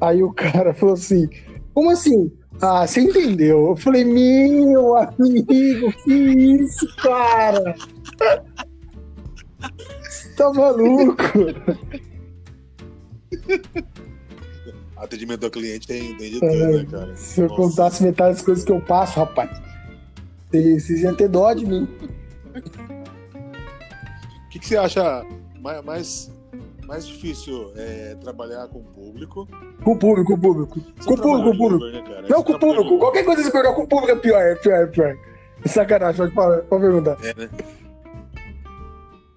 [0.00, 1.28] Aí o cara falou assim:
[1.72, 2.30] Como assim?
[2.60, 3.68] Ah, você entendeu?
[3.68, 7.74] Eu falei: Meu amigo, que isso, cara?
[10.36, 11.22] tá maluco?
[14.96, 17.16] Atendimento ao cliente tem, tem de tudo, né, cara?
[17.16, 17.62] Se eu Nossa.
[17.62, 19.50] contasse metade das coisas que eu passo, rapaz,
[20.50, 21.88] vocês iam ter dó de mim.
[24.46, 25.24] O que, que você acha
[25.60, 26.32] mais,
[26.86, 29.46] mais, difícil é, trabalhar com o público?
[29.84, 30.80] Com o público, com o público.
[30.96, 31.84] Você Com o público, com o público.
[31.84, 32.28] Uber, né?
[32.28, 32.98] Não, com o de público.
[32.98, 35.16] Qualquer coisa que você perguntar com o público é pior, é pior, é pior.
[35.66, 37.16] Sacanagem, pode, pode, perguntar.
[37.24, 37.50] É, né?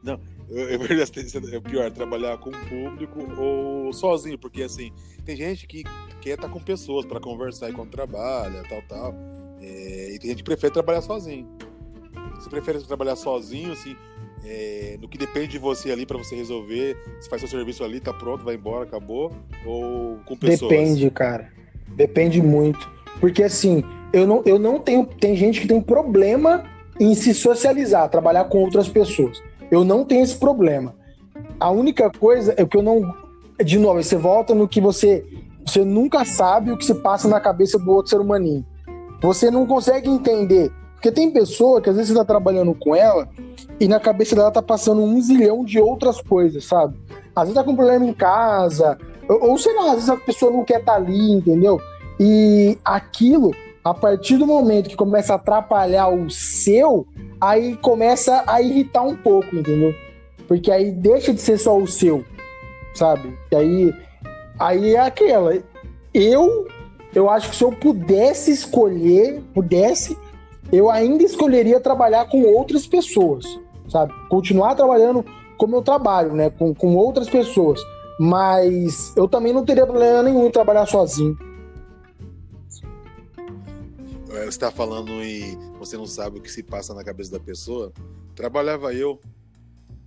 [0.02, 4.92] Não, vejo assim, é pior trabalhar com o público ou sozinho, porque assim,
[5.24, 5.84] tem gente que
[6.22, 9.43] quer estar com pessoas para conversar enquanto trabalha, tal, tal.
[9.64, 11.48] É, e tem gente que prefere trabalhar sozinho.
[12.36, 13.96] Você prefere trabalhar sozinho, assim,
[14.46, 18.02] é, no que depende de você ali para você resolver, se faz seu serviço ali,
[18.02, 19.32] tá pronto, vai embora, acabou,
[19.66, 20.70] ou com pessoas?
[20.70, 21.50] Depende, cara.
[21.96, 22.92] Depende muito.
[23.20, 25.06] Porque assim, eu não, eu não tenho.
[25.06, 26.66] Tem gente que tem problema
[27.00, 29.42] em se socializar, trabalhar com outras pessoas.
[29.72, 30.96] Eu não tenho esse problema.
[31.60, 33.16] A única coisa é que eu não.
[33.64, 35.26] De novo, você volta no que você.
[35.66, 38.66] Você nunca sabe o que se passa na cabeça do outro ser humaninho.
[39.24, 40.70] Você não consegue entender.
[40.96, 43.28] Porque tem pessoa que às vezes você tá trabalhando com ela
[43.80, 46.98] e na cabeça dela tá passando um zilhão de outras coisas, sabe?
[47.36, 50.52] Às vezes tá com problema em casa, ou, ou sei lá, às vezes a pessoa
[50.52, 51.82] não quer estar ali, entendeu?
[52.20, 53.52] E aquilo,
[53.84, 57.06] a partir do momento que começa a atrapalhar o seu,
[57.40, 59.94] aí começa a irritar um pouco, entendeu?
[60.48, 62.24] Porque aí deixa de ser só o seu,
[62.94, 63.38] sabe?
[63.52, 63.96] E aí,
[64.60, 65.54] aí é aquela.
[66.14, 66.66] Eu,
[67.16, 70.18] eu acho que se eu pudesse escolher, pudesse,
[70.72, 73.46] eu ainda escolheria trabalhar com outras pessoas,
[73.88, 74.14] sabe?
[74.30, 75.24] Continuar trabalhando
[75.58, 76.50] como eu trabalho, né?
[76.50, 77.80] Com, com outras pessoas.
[78.20, 81.38] Mas eu também não teria problema nenhum em trabalhar sozinho.
[84.30, 87.40] É, Você está falando em você não sabe o que se passa na cabeça da
[87.40, 87.92] pessoa.
[88.36, 89.20] Trabalhava eu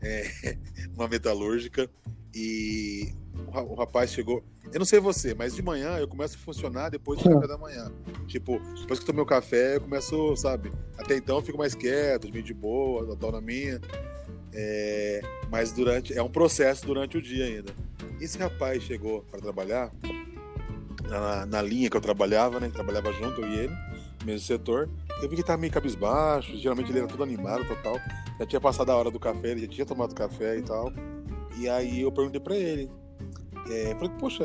[0.01, 0.57] é,
[0.97, 1.89] uma metalúrgica
[2.35, 3.13] e
[3.47, 4.43] o ra- o rapaz chegou.
[4.73, 7.57] Eu não sei você, mas de manhã eu começo a funcionar depois do café da
[7.59, 7.91] manhã.
[8.27, 10.73] Tipo, depois que eu tomei o café, eu começo, sabe?
[10.99, 13.81] Até então eu fico mais quieto, meio de boa, tô na minha.
[14.53, 15.21] É,
[15.51, 17.73] mas durante é um processo durante o dia ainda.
[18.21, 19.93] Esse rapaz chegou para trabalhar
[21.09, 22.69] na, na linha que eu trabalhava, né?
[22.73, 23.73] Trabalhava junto eu e ele,
[24.25, 24.89] mesmo setor.
[25.23, 28.01] Eu vi que tava meio cabisbaixo, geralmente ele era todo animado, tal, tal.
[28.39, 30.93] Já tinha passado a hora do café, ele já tinha tomado café e tal.
[31.59, 32.91] E aí eu perguntei pra ele.
[33.71, 34.45] É, falei, poxa,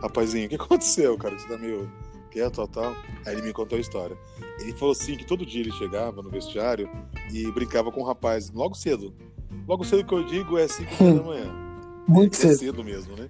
[0.00, 1.38] rapazinho, o que aconteceu, cara?
[1.38, 1.90] Você tá meio
[2.30, 2.96] quieto, tal, tal.
[3.26, 4.16] Aí ele me contou a história.
[4.58, 6.90] Ele falou assim que todo dia ele chegava no vestiário
[7.32, 9.14] e brincava com o rapaz logo cedo.
[9.68, 11.52] Logo cedo que eu digo é 5 horas da manhã.
[12.08, 12.58] Muito É cedo.
[12.58, 13.28] cedo mesmo, né?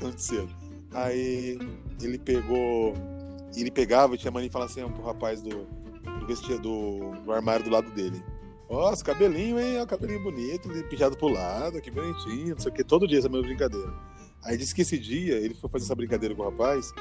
[0.00, 0.48] Muito cedo.
[0.92, 1.58] Aí
[2.02, 2.94] ele pegou.
[3.54, 5.66] Ele pegava e tinha mania de falar assim pro rapaz do,
[6.20, 8.22] do vestido do, do armário do lado dele.
[8.68, 9.80] Nossa, cabelinho, hein?
[9.80, 13.28] Ó, cabelinho bonito, pijado pro lado, que bonitinho, não sei o que, todo dia essa
[13.28, 13.92] mesma brincadeira.
[14.42, 16.92] Aí disse que esse dia ele foi fazer essa brincadeira com o rapaz,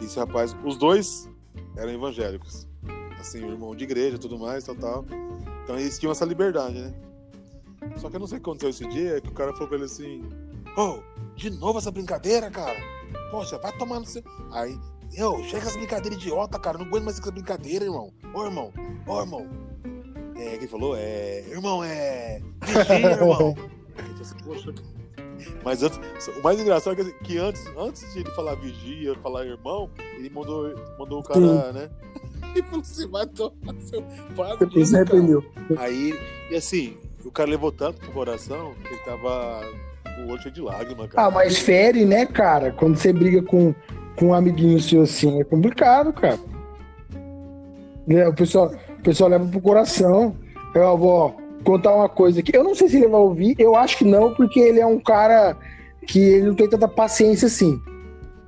[0.00, 1.28] e esse rapaz, os dois
[1.76, 2.66] eram evangélicos.
[3.18, 5.04] Assim, irmão de igreja tudo mais, tal, tal.
[5.62, 6.92] Então eles tinham essa liberdade, né?
[7.96, 9.68] Só que eu não sei o que aconteceu esse dia, é que o cara falou
[9.68, 10.22] pra ele assim:
[10.76, 11.00] Ô,
[11.36, 12.78] de novo essa brincadeira, cara?
[13.30, 14.22] Poxa, vai tomar no seu.
[14.50, 14.76] Aí,
[15.14, 18.12] eu, chega essa brincadeira idiota, cara, não aguento mais essa brincadeira, irmão.
[18.34, 18.72] Ô, irmão,
[19.06, 19.71] ô, irmão.
[20.36, 20.96] É, quem falou?
[20.96, 21.44] É.
[21.50, 22.40] Irmão, é.
[22.64, 23.54] Vigia, irmão.
[23.96, 24.72] Aí assim, Poxa.
[25.64, 29.90] Mas antes, o mais engraçado é que, antes, antes de ele falar vigia, falar irmão,
[30.16, 31.72] ele mandou, mandou o cara, Sim.
[31.72, 31.90] né?
[32.54, 34.02] E falou assim: vai tomar seu.
[34.36, 35.02] Para Depois se disso, cara.
[35.02, 35.44] arrependeu.
[35.78, 36.12] Aí,
[36.50, 39.62] e assim, o cara levou tanto pro coração que ele tava
[40.18, 41.28] o olho cheio de lágrima, cara.
[41.28, 42.70] Ah, mas fere, né, cara?
[42.72, 43.74] Quando você briga com,
[44.16, 46.38] com um amiguinho seu assim, é complicado, cara.
[48.08, 48.70] É, o pessoal,
[49.02, 50.36] o pessoal leva pro coração.
[50.72, 52.56] Eu vou contar uma coisa aqui.
[52.56, 55.00] Eu não sei se ele vai ouvir, eu acho que não, porque ele é um
[55.00, 55.56] cara
[56.06, 57.80] que ele não tem tanta paciência assim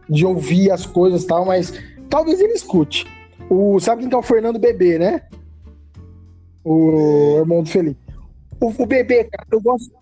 [0.09, 1.73] de ouvir as coisas e tal, mas
[2.09, 3.05] talvez ele escute.
[3.51, 5.23] O, sabe quem que é o Fernando Bebê, né?
[6.63, 8.01] O irmão do Felipe.
[8.61, 9.93] O, o Bebê, cara, eu gosto.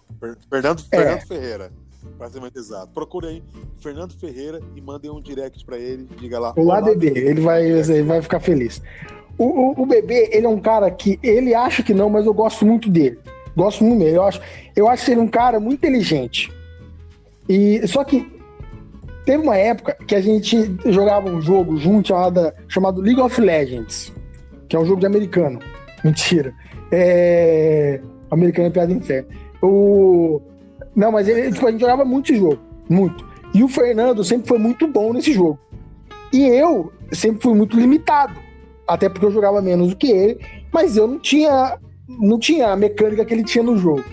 [0.51, 0.97] Fernando, é.
[0.97, 1.73] Fernando Ferreira,
[2.19, 2.93] para ser mais exato.
[2.93, 3.43] Procure aí
[3.81, 6.07] Fernando Ferreira e mandem um direct para ele.
[6.19, 6.53] Diga lá.
[6.57, 7.13] Olá, Olá Bebê.
[7.17, 8.83] Ele vai, ele vai ficar feliz.
[9.43, 12.33] O, o, o, Bebê, ele é um cara que ele acha que não, mas eu
[12.33, 13.19] gosto muito dele.
[13.57, 14.17] Gosto muito dele.
[14.17, 14.41] Eu acho,
[14.77, 16.53] eu acho ele um cara muito inteligente.
[17.49, 18.31] E só que
[19.27, 24.13] teve uma época que a gente jogava um jogo junto chamado, chamado League of Legends,
[24.69, 25.59] que é um jogo de americano.
[26.05, 26.55] Mentira.
[26.93, 28.01] É...
[28.31, 29.29] Americano é piada inferno.
[29.61, 30.41] O...
[30.95, 32.59] Não, mas ele, tipo, a gente jogava muito esse jogo.
[32.89, 33.27] Muito.
[33.53, 35.59] E o Fernando sempre foi muito bom nesse jogo.
[36.33, 38.42] E eu sempre fui muito limitado.
[38.93, 40.39] Até porque eu jogava menos do que ele,
[40.71, 44.05] mas eu não tinha, não tinha a mecânica que ele tinha no jogo.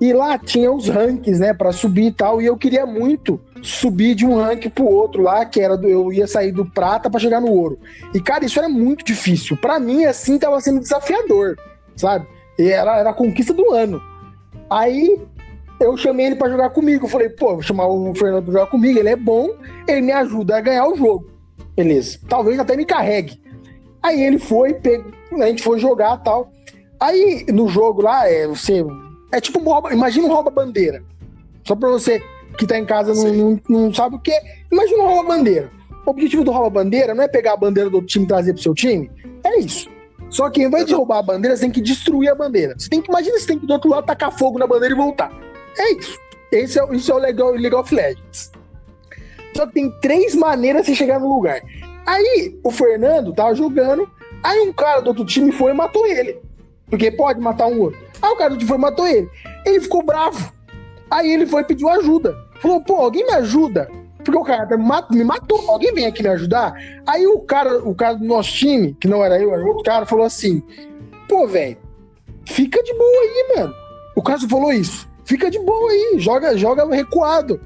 [0.00, 4.14] E lá tinha os rankings, né, para subir e tal, e eu queria muito subir
[4.14, 7.18] de um ranking pro outro lá, que era do, eu ia sair do prata para
[7.18, 7.76] chegar no ouro.
[8.14, 9.56] E cara, isso era muito difícil.
[9.56, 11.56] Para mim assim tava sendo desafiador,
[11.96, 12.28] sabe?
[12.56, 14.00] E era, era a conquista do ano.
[14.70, 15.20] Aí
[15.80, 17.08] eu chamei ele para jogar comigo.
[17.08, 19.50] falei, pô, vou chamar o Fernando pra jogar comigo, ele é bom,
[19.88, 21.33] ele me ajuda a ganhar o jogo.
[21.76, 22.18] Beleza.
[22.28, 23.40] Talvez até me carregue.
[24.02, 26.52] Aí ele foi, pegou, a gente foi jogar tal.
[27.00, 28.84] Aí no jogo lá, é, você.
[29.32, 31.02] É tipo um rouba, imagina um rouba-bandeira.
[31.64, 32.22] Só pra você
[32.56, 34.42] que tá em casa não, não, não, sabe o que é.
[34.70, 35.70] Imagina um rouba-bandeira.
[36.06, 38.62] O objetivo do rouba-bandeira não é pegar a bandeira do outro time e trazer pro
[38.62, 39.10] seu time.
[39.42, 39.88] É isso.
[40.30, 42.74] Só que ao invés de roubar a bandeira, você tem que destruir a bandeira.
[42.76, 44.96] Você tem que, imagina, você tem que do outro lado tacar fogo na bandeira e
[44.96, 45.30] voltar.
[45.78, 46.18] É isso.
[46.50, 48.50] Esse é, isso é o legal League of Legends.
[49.56, 51.60] Só tem três maneiras de chegar no lugar.
[52.06, 54.08] Aí o Fernando tava jogando,
[54.42, 56.38] aí um cara do outro time foi e matou ele.
[56.88, 57.98] Porque pode matar um outro.
[58.20, 59.28] Aí o cara do time foi e matou ele.
[59.64, 60.52] Ele ficou bravo.
[61.10, 62.36] Aí ele foi e pediu ajuda.
[62.60, 63.88] Falou, pô, alguém me ajuda.
[64.24, 64.76] Porque o cara
[65.10, 66.72] me matou, alguém vem aqui me ajudar?
[67.06, 70.06] Aí o cara, o cara do nosso time, que não era eu, era outro cara,
[70.06, 70.62] falou assim:
[71.28, 71.76] pô, velho,
[72.46, 73.74] fica de boa aí, mano.
[74.16, 75.06] O caso falou isso.
[75.24, 77.60] Fica de boa aí, joga, joga recuado.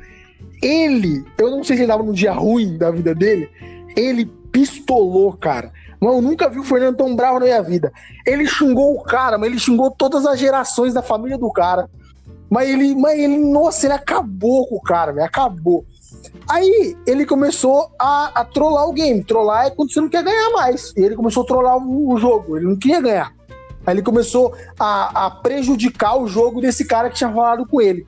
[0.63, 3.49] Ele, eu não sei se ele tava num dia ruim da vida dele,
[3.97, 5.73] ele pistolou, cara.
[6.01, 7.93] Mano, eu nunca vi o Fernando tão bravo na minha vida.
[8.27, 11.89] Ele xingou o cara, mas ele xingou todas as gerações da família do cara.
[12.49, 15.85] Mas ele, mas ele, nossa, ele acabou com o cara, velho, acabou.
[16.49, 19.23] Aí ele começou a, a trollar o game.
[19.23, 20.93] Trollar é quando você não quer ganhar mais.
[20.97, 23.33] E ele começou a trollar o, o jogo, ele não queria ganhar.
[23.85, 28.07] Aí ele começou a, a prejudicar o jogo desse cara que tinha falado com ele.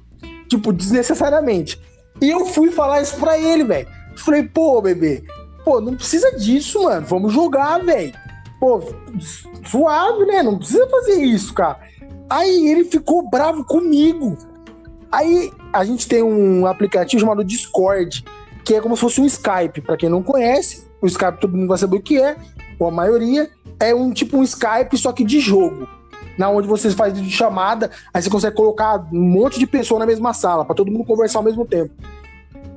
[0.49, 1.81] Tipo, desnecessariamente.
[2.21, 3.89] E eu fui falar isso pra ele, velho.
[4.17, 5.25] Falei, pô, bebê,
[5.65, 7.07] pô, não precisa disso, mano.
[7.07, 8.13] Vamos jogar, velho.
[8.59, 8.83] Pô,
[9.65, 10.43] suave, né?
[10.43, 11.81] Não precisa fazer isso, cara.
[12.29, 14.37] Aí ele ficou bravo comigo.
[15.11, 18.25] Aí a gente tem um aplicativo chamado Discord,
[18.65, 19.81] que é como se fosse um Skype.
[19.81, 22.37] Para quem não conhece, o Skype todo mundo vai saber o que é,
[22.79, 23.51] ou a maioria.
[23.81, 25.89] É um tipo um Skype, só que de jogo.
[26.39, 30.07] Na onde você faz de chamada, aí você consegue colocar um monte de pessoa na
[30.07, 31.93] mesma sala, para todo mundo conversar ao mesmo tempo.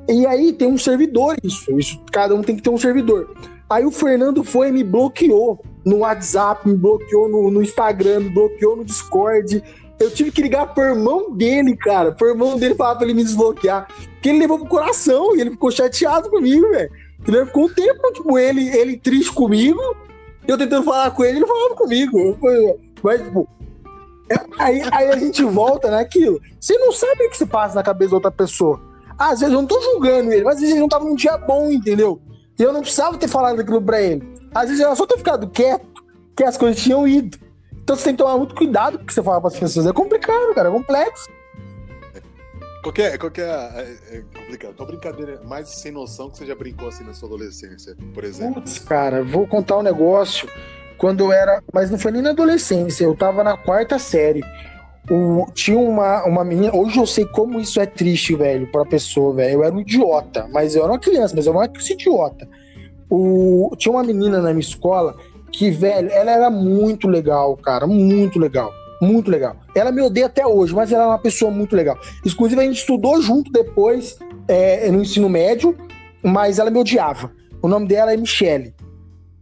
[0.08, 2.02] E aí tem um servidor isso, isso.
[2.12, 3.34] Cada um tem que ter um servidor.
[3.70, 8.30] Aí o Fernando foi e me bloqueou no WhatsApp, me bloqueou no, no Instagram, me
[8.30, 9.64] bloqueou no Discord.
[10.00, 12.12] Eu tive que ligar pro irmão dele, cara.
[12.12, 13.88] Pro irmão dele falar pra ele me desbloquear.
[14.14, 16.92] Porque ele levou pro coração e ele ficou chateado comigo, velho.
[17.26, 19.80] Ele ficou um tempo, tipo, ele, ele triste comigo.
[20.46, 22.38] Eu tentando falar com ele, ele falava comigo.
[23.04, 23.48] Mas, tipo,
[24.30, 26.40] é, aí, aí a gente volta naquilo.
[26.60, 28.82] Você não sabe o que se passa na cabeça da outra pessoa.
[29.18, 31.38] Às vezes eu não tô julgando ele, mas às vezes ele não tava num dia
[31.38, 32.22] bom, entendeu?
[32.58, 34.28] E eu não precisava ter falado aquilo pra ele.
[34.54, 36.04] Às vezes era só ter ficado quieto,
[36.36, 37.38] que as coisas tinham ido.
[37.84, 39.86] Então você tem que tomar muito cuidado com o que você fala para as pessoas.
[39.86, 41.30] É complicado, cara, é complexo.
[42.82, 44.76] Qualquer, qualquer é, é complicado.
[44.76, 48.56] Qual brincadeira mais sem noção que você já brincou assim na sua adolescência, por exemplo?
[48.56, 50.50] Putz, cara, vou contar um negócio.
[50.98, 51.62] Quando eu era.
[51.74, 54.44] Mas não foi nem na adolescência, eu tava na quarta série.
[55.10, 56.76] O, tinha uma, uma menina.
[56.76, 59.56] Hoje eu sei como isso é triste, velho, pra pessoa, velho.
[59.56, 62.48] Eu era um idiota, mas eu era uma criança, mas eu não era idiota.
[63.10, 65.16] O, tinha uma menina na minha escola
[65.52, 68.72] que, velho, ela era muito legal, cara, muito legal.
[69.02, 69.58] Muito legal.
[69.76, 72.00] Ela me odeia até hoje, mas ela é uma pessoa muito legal.
[72.26, 74.18] Inclusive, a gente estudou junto depois
[74.48, 75.78] é, no ensino médio,
[76.24, 77.30] mas ela me odiava.
[77.62, 78.74] O nome dela é Michele.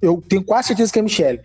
[0.01, 1.41] Eu tenho quase certeza que é Michele.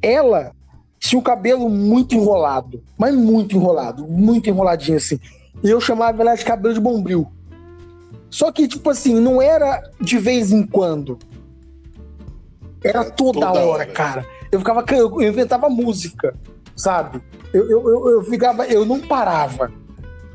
[0.00, 0.52] Ela
[0.98, 5.18] tinha o cabelo muito enrolado, mas muito enrolado, muito enroladinho assim.
[5.62, 7.26] e eu chamava ela de cabelo de bombril.
[8.30, 11.18] Só que, tipo assim, não era de vez em quando.
[12.82, 14.26] Era toda, toda hora, hora, cara.
[14.50, 16.34] Eu ficava, eu inventava música,
[16.74, 17.20] sabe?
[17.52, 19.70] Eu, eu, eu, eu ficava, eu não parava.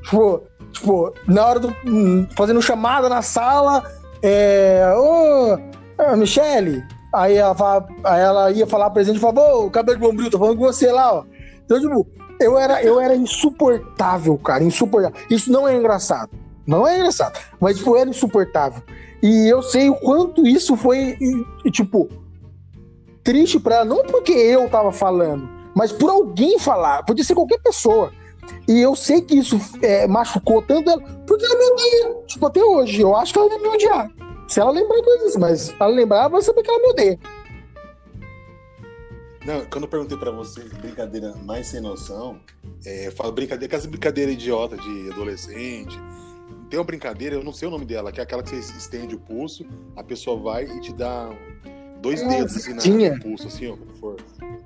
[0.03, 1.75] Tipo, tipo, na hora do.
[1.85, 3.83] Hum, fazendo chamada na sala,
[4.21, 4.93] é.
[4.95, 5.57] Ô,
[5.97, 6.83] oh, Michele!
[7.13, 10.37] Aí ela, fala, aí ela ia falar presente e falava, ô, cabelo de bombril, tô
[10.37, 11.23] falando com você lá, ó.
[11.65, 12.07] Então, tipo,
[12.39, 15.17] eu era, eu era insuportável, cara, insuportável.
[15.29, 16.31] Isso não é engraçado.
[16.65, 17.39] Não é engraçado.
[17.59, 18.83] Mas, tipo, era insuportável.
[19.23, 21.17] E eu sei o quanto isso foi,
[21.71, 22.09] tipo,
[23.23, 23.85] triste pra ela.
[23.85, 27.03] Não porque eu tava falando, mas por alguém falar.
[27.03, 28.11] Podia ser qualquer pessoa.
[28.67, 32.23] E eu sei que isso é, machucou tanto ela, porque ela me odeia.
[32.27, 33.01] Tipo, até hoje.
[33.01, 34.09] Eu acho que ela me odiar.
[34.47, 37.19] Se ela lembrar disso, mas ela lembrar, vai saber que ela me odeia.
[39.45, 42.39] Não, quando eu perguntei pra você brincadeira mais sem noção,
[42.85, 45.97] é, eu falo brincadeira, aquelas brincadeira idiota de adolescente.
[46.69, 49.15] Tem uma brincadeira, eu não sei o nome dela, que é aquela que você estende
[49.15, 51.29] o pulso, a pessoa vai e te dá
[52.01, 53.15] dois é, dedos assim sardinha.
[53.15, 54.17] no pulso, assim, ó, for.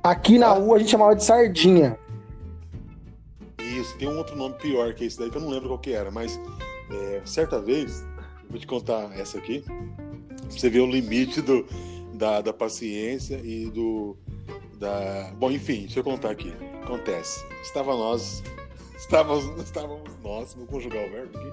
[0.03, 1.97] Aqui na rua a gente chamava de sardinha.
[3.59, 5.93] Isso, tem um outro nome pior que esse daí, que eu não lembro qual que
[5.93, 6.39] era, mas
[6.91, 8.03] é, certa vez,
[8.51, 11.65] vou te contar essa aqui, pra você ver o limite do,
[12.13, 14.17] da, da paciência e do,
[14.77, 15.31] da.
[15.37, 16.53] Bom, enfim, deixa eu contar aqui.
[16.83, 17.43] Acontece.
[17.63, 18.43] Estava nós.
[18.97, 21.51] Estávamos, estávamos nós, vou conjugar o verbo aqui,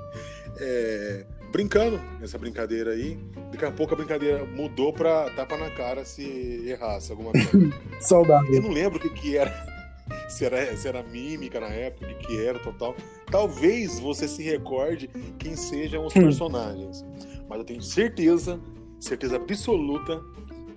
[0.61, 3.19] é, brincando nessa brincadeira aí.
[3.51, 7.73] Daqui a pouco a brincadeira mudou pra tapa na cara se errasse alguma coisa.
[8.01, 8.53] Saudável.
[8.53, 9.78] Eu não lembro o que, que era.
[10.29, 12.95] Se era, se era mímica na época, o que, era, total.
[13.31, 16.21] Talvez você se recorde quem sejam os hum.
[16.21, 17.05] personagens.
[17.49, 18.61] Mas eu tenho certeza,
[19.01, 20.23] certeza absoluta,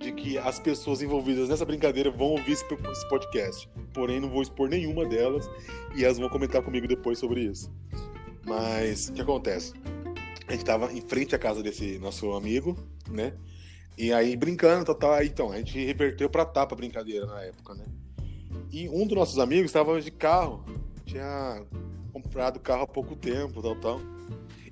[0.02, 3.68] de que as pessoas envolvidas nessa brincadeira vão ouvir esse podcast.
[3.94, 5.48] Porém, não vou expor nenhuma delas
[5.94, 7.70] e elas vão comentar comigo depois sobre isso.
[8.44, 9.72] Mas o que acontece?
[10.48, 12.76] A gente tava em frente à casa desse nosso amigo,
[13.08, 13.34] né?
[13.96, 15.22] E aí brincando, tal, tal.
[15.22, 17.84] Então, a gente reverteu pra tapa a brincadeira na época, né?
[18.70, 20.64] E um dos nossos amigos estava de carro,
[21.04, 21.62] tinha
[22.12, 24.00] comprado carro há pouco tempo, tal, tal.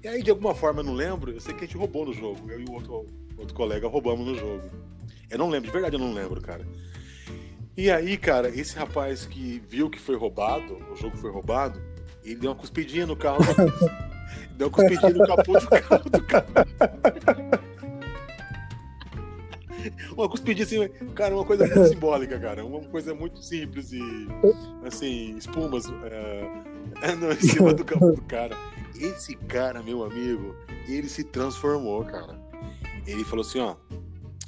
[0.02, 2.12] E aí, de alguma forma, eu não lembro, eu sei que a gente roubou no
[2.12, 2.50] jogo.
[2.50, 3.06] Eu e o outro,
[3.36, 4.62] outro colega roubamos no jogo.
[5.28, 6.66] Eu não lembro, de verdade eu não lembro, cara.
[7.76, 11.80] E aí, cara, esse rapaz que viu que foi roubado, o jogo foi roubado,
[12.24, 13.40] ele deu uma cuspidinha no carro.
[14.56, 17.60] deu uma cuspidinha no capô do carro do cara.
[20.16, 22.64] uma cuspidinha assim, cara, uma coisa muito simbólica, cara.
[22.64, 24.02] Uma coisa muito simples e,
[24.84, 25.86] assim, espumas
[27.02, 28.56] é, no, em cima do capô do cara.
[28.98, 30.54] Esse cara, meu amigo,
[30.88, 32.38] ele se transformou, cara.
[33.06, 33.76] Ele falou assim, ó,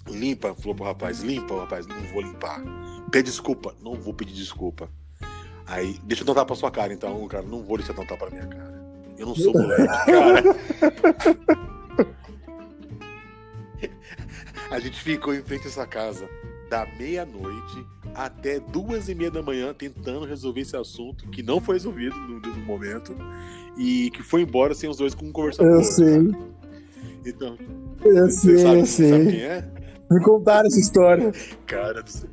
[0.09, 2.61] Limpa, falou pro rapaz, limpa, rapaz, não vou limpar.
[3.11, 4.89] Pede desculpa, não vou pedir desculpa.
[5.67, 8.47] Aí, deixa eu tentar pra sua cara, então, cara, não vou deixar tentar pra minha
[8.47, 8.83] cara.
[9.17, 10.43] Eu não sou moleque, cara.
[14.73, 16.27] A gente ficou em frente a essa casa
[16.71, 21.75] da meia-noite até duas e meia da manhã tentando resolver esse assunto que não foi
[21.75, 23.15] resolvido no, no momento
[23.77, 25.69] e que foi embora sem os dois conversando.
[25.69, 26.19] Eu sei.
[27.27, 27.59] Então,
[28.03, 29.11] eu sei, sabe, eu sei.
[29.11, 29.69] Sabe quem é?
[30.11, 31.33] Me contaram essa história.
[31.67, 32.31] Cara do céu.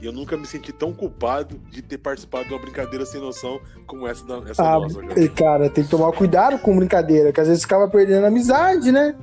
[0.00, 4.06] Eu nunca me senti tão culpado de ter participado de uma brincadeira sem noção como
[4.06, 5.00] essa, da, essa ah, nossa.
[5.00, 5.28] Cara.
[5.30, 9.16] cara, tem que tomar cuidado com brincadeira, que às vezes acaba perdendo a amizade, né?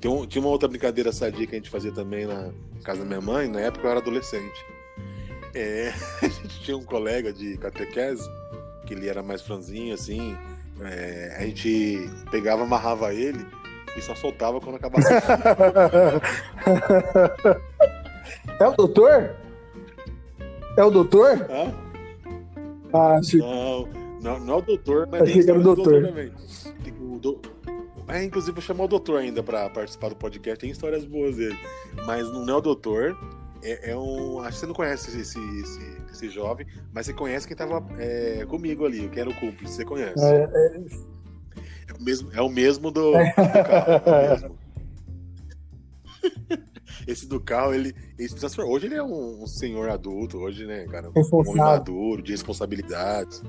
[0.00, 2.50] Tem um, tinha uma outra brincadeira sadia que a gente fazia também na
[2.84, 4.64] casa da minha mãe, na época eu era adolescente.
[5.54, 5.92] É,
[6.22, 8.28] a gente tinha um colega de catequese,
[8.86, 10.36] que ele era mais franzinho, assim.
[10.80, 13.44] É, a gente pegava, amarrava ele
[13.96, 15.12] e só soltava quando acabasse.
[18.60, 19.34] é o doutor?
[20.76, 21.46] É o doutor?
[21.50, 21.74] Hã?
[22.92, 23.38] Ah, acho...
[23.38, 23.88] não,
[24.22, 26.02] não, não é o doutor, mas Achei que era o doutor.
[26.02, 26.32] também.
[27.00, 27.40] O do...
[28.08, 30.58] É, inclusive, vou chamar o doutor ainda para participar do podcast.
[30.58, 31.58] Tem histórias boas dele.
[32.06, 33.16] Mas não é o doutor.
[33.62, 34.40] É, é um.
[34.40, 38.46] Acho que você não conhece esse, esse, esse jovem, mas você conhece quem tava é,
[38.46, 39.74] comigo ali, que era o cúmplice.
[39.74, 40.24] Você conhece.
[40.24, 41.18] É, é...
[41.88, 43.92] É o mesmo, é o mesmo do, do carro.
[44.06, 44.58] É mesmo.
[47.06, 48.74] Esse do carro, ele, ele se transformou.
[48.74, 51.08] Hoje ele é um, um senhor adulto, hoje, né, cara?
[51.08, 53.42] Um homem maduro, de responsabilidades.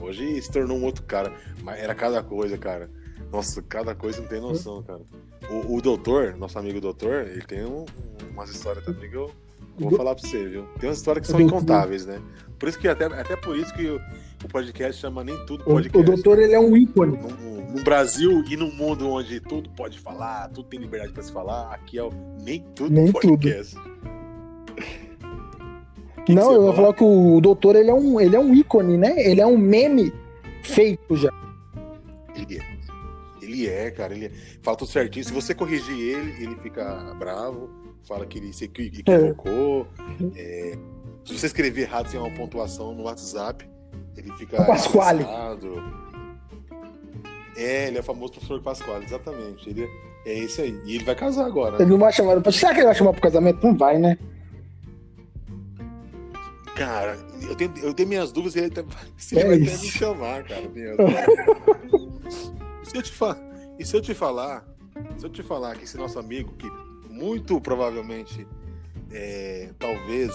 [0.00, 1.32] Hoje se tornou um outro cara.
[1.62, 2.90] Mas era cada coisa, cara.
[3.30, 5.00] Nossa, cada coisa não tem noção, cara.
[5.50, 7.84] O, o doutor, nosso amigo doutor, ele tem um,
[8.32, 9.30] umas histórias também que eu
[9.78, 10.64] vou falar pra você, viu?
[10.80, 12.20] Tem umas histórias que são incontáveis, né?
[12.58, 14.00] Por isso que até, até por isso que o,
[14.44, 15.96] o podcast chama nem tudo podcast.
[15.96, 17.18] O, o doutor, ele é um ícone.
[17.18, 21.30] No, no, Brasil e no mundo onde tudo pode falar, tudo tem liberdade pra se
[21.30, 22.10] falar, aqui é o
[22.42, 23.74] nem tudo nem podcast.
[23.74, 23.98] Tudo.
[26.24, 28.54] Que não, que eu ia falar que o doutor ele é, um, ele é um
[28.54, 29.14] ícone, né?
[29.18, 30.12] Ele é um meme
[30.62, 31.30] feito já.
[32.34, 32.77] Ele é.
[33.48, 34.14] Ele é, cara.
[34.14, 34.30] Ele é.
[34.62, 35.24] Fala tudo certinho.
[35.24, 36.84] Se você corrigir ele, ele fica
[37.18, 37.70] bravo.
[38.06, 39.86] Fala que ele se equi- equivocou.
[40.36, 40.76] É,
[41.24, 43.68] Se você escrever errado sem uma pontuação no WhatsApp,
[44.16, 44.62] ele fica.
[44.62, 45.24] O Pasquale.
[47.56, 49.68] É, ele é o famoso professor Pasquale, exatamente.
[49.68, 49.84] Ele
[50.24, 50.80] é, é esse aí.
[50.84, 51.76] E ele vai casar agora.
[51.82, 52.40] Ele não vai chamar.
[52.52, 53.66] Será que ele vai chamar pro casamento?
[53.66, 54.16] Não vai, né?
[56.76, 58.84] Cara, eu tenho, eu tenho minhas dúvidas se ele, tá-
[59.16, 59.84] se É ele vai até isso.
[59.84, 60.62] me chamar, cara.
[62.98, 63.36] eu te fa...
[63.78, 64.64] E se eu te falar,
[65.16, 66.68] se eu te falar que esse nosso amigo, que
[67.08, 68.44] muito provavelmente,
[69.12, 70.32] é, talvez,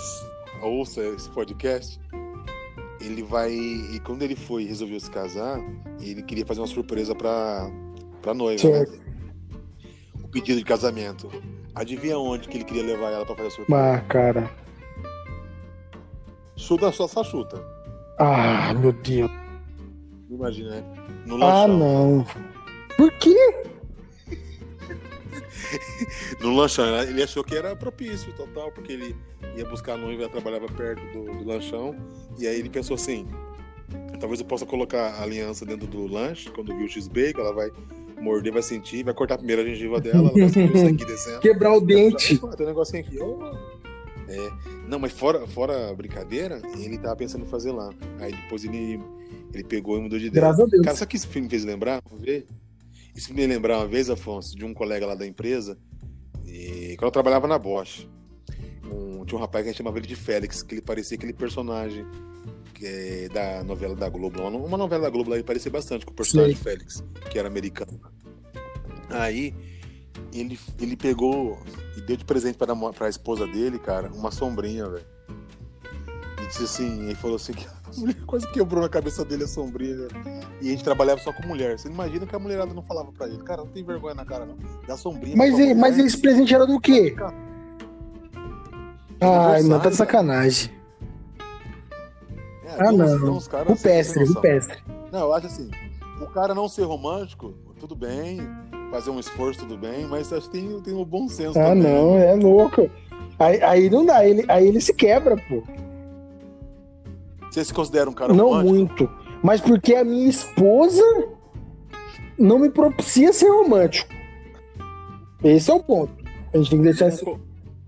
[0.62, 2.00] ouça esse podcast,
[3.02, 3.52] ele vai.
[3.52, 5.60] E quando ele foi e resolveu se casar,
[6.00, 7.70] ele queria fazer uma surpresa pra,
[8.22, 8.86] pra noiva, né?
[10.24, 11.30] O pedido de casamento.
[11.76, 13.94] Adivinha onde que ele queria levar ela pra fazer a surpresa?
[13.96, 14.50] Ah, cara.
[16.56, 17.62] Chuta só, só chuta.
[18.18, 19.30] Ah, meu Deus.
[20.34, 20.84] Imagina, né?
[21.26, 21.78] No Ah, lanchão.
[21.78, 22.26] não.
[22.98, 23.36] Por quê?
[26.40, 29.16] No lanchão, ele achou que era propício total, porque ele
[29.56, 31.96] ia buscar a noiva, ela trabalhava perto do, do lanchão,
[32.38, 33.26] e aí ele pensou assim:
[34.20, 37.72] talvez eu possa colocar a aliança dentro do lanche, quando viu o X-Bacon, ela vai
[38.22, 41.40] morder, vai sentir, vai cortar a primeira gengiva dela, ela vai sentir descendo.
[41.40, 42.36] Quebrar o dente.
[42.36, 43.18] Opa, tem um negocinho aqui.
[43.20, 43.54] ó.
[44.28, 44.52] É,
[44.88, 47.90] não, mas fora, fora a brincadeira, ele tava pensando em fazer lá.
[48.20, 49.00] Aí depois ele,
[49.54, 50.46] ele pegou e mudou de ideia.
[50.46, 50.84] Graças a Deus.
[50.84, 52.02] Cara, sabe o que esse filme me fez lembrar?
[53.16, 55.78] Isso me lembrar uma vez, Afonso, de um colega lá da empresa,
[56.46, 58.08] e, quando eu trabalhava na Bosch.
[58.92, 61.34] Um, tinha um rapaz que a gente chamava ele de Félix, que ele parecia aquele
[61.34, 62.06] personagem
[62.86, 64.42] é da novela da Globo.
[64.42, 67.02] Uma, novela da Globo lá, ele parecia bastante com o personagem Félix,
[67.32, 68.00] que era americano.
[69.10, 69.56] Aí
[70.34, 71.62] ele, ele pegou
[71.96, 75.13] e deu de presente para a esposa dele, cara, uma sombrinha, velho.
[76.54, 79.96] Disse assim, ele falou assim que a mulher quase quebrou na cabeça dele a sombrinha,
[79.96, 80.12] velho.
[80.62, 81.80] E a gente trabalhava só com mulher.
[81.80, 84.46] Você imagina que a mulherada não falava pra ele, cara, não tem vergonha na cara,
[84.46, 84.56] não.
[84.88, 85.36] Dá sombrinha.
[85.36, 87.16] Mas, pra tua e- mas esse presente era do quê?
[89.20, 90.72] Ai, não, tá de Aniversário, sacanagem.
[92.66, 93.20] É, Ah, uns- não.
[93.20, 94.78] tem uns caras Rupestre, rupestre.
[95.12, 95.70] Não, eu acho assim,
[96.22, 98.40] o cara não ser romântico, tudo bem,
[98.92, 101.84] fazer um esforço, tudo bem, mas acho que tem, tem um bom senso Ah, também.
[101.84, 102.32] não, né?
[102.32, 102.90] é louco.
[103.40, 105.64] Aí, aí não dá, ele, aí ele se quebra, pô.
[107.54, 108.74] Você se considera um cara Não romântico?
[108.74, 109.10] muito.
[109.44, 111.04] Mas porque a minha esposa
[112.38, 114.12] não me propicia ser romântico.
[115.44, 116.12] Esse é o ponto.
[116.52, 117.26] A gente tem que deixar isso.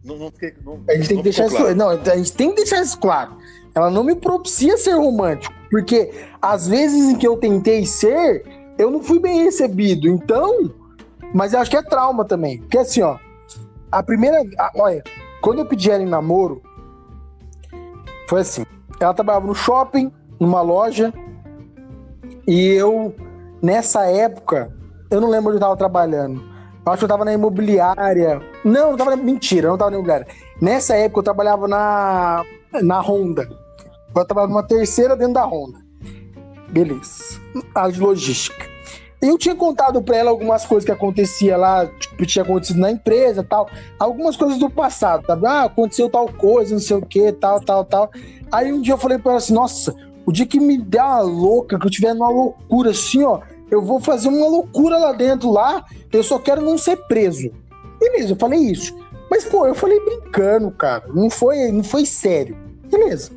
[0.03, 0.31] Não, não,
[0.63, 1.55] não- A gente tem que deixar isso.
[1.57, 1.75] claro.
[1.75, 3.37] Não, a gente tem que deixar isso claro.
[3.73, 5.51] Ela não me propicia ser romântico.
[5.71, 8.43] Porque às vezes em que eu tentei ser,
[8.77, 10.07] eu não fui bem recebido.
[10.07, 10.71] Então.
[11.33, 12.59] Mas eu acho que é trauma também.
[12.59, 13.17] Porque assim, ó.
[13.91, 14.43] A primeira.
[14.59, 15.03] a- olha,
[15.41, 16.61] quando eu pedi ela em namoro,
[18.29, 18.63] foi assim.
[18.99, 21.13] Ela trabalhava no shopping, numa loja.
[22.47, 23.15] E eu,
[23.61, 24.71] nessa época,
[25.09, 26.41] eu não lembro onde eu tava trabalhando.
[26.85, 28.41] Eu acho que eu tava na imobiliária.
[28.63, 29.17] Não, eu tava na...
[29.17, 30.27] Mentira, eu não tava na imobiliária.
[30.61, 32.43] Nessa época eu trabalhava na,
[32.81, 33.49] na Honda.
[34.15, 35.79] Eu trabalhava numa terceira dentro da Honda.
[36.69, 37.39] Beleza.
[37.73, 38.74] A de logística.
[39.27, 43.43] Eu tinha contado pra ela algumas coisas que acontecia lá, tipo, tinha acontecido na empresa
[43.43, 43.67] tal.
[43.97, 45.47] Algumas coisas do passado, sabe?
[45.47, 48.11] Ah, aconteceu tal coisa, não sei o que, tal, tal, tal.
[48.51, 49.95] Aí um dia eu falei pra ela assim, nossa,
[50.25, 53.39] o dia que me der uma louca, que eu tiver numa loucura assim, ó,
[53.71, 57.51] eu vou fazer uma loucura lá dentro, lá, eu só quero não ser preso.
[57.99, 58.95] Beleza, eu falei isso.
[59.29, 61.05] Mas, pô, eu falei brincando, cara.
[61.13, 62.55] Não foi, não foi sério.
[62.89, 63.31] Beleza.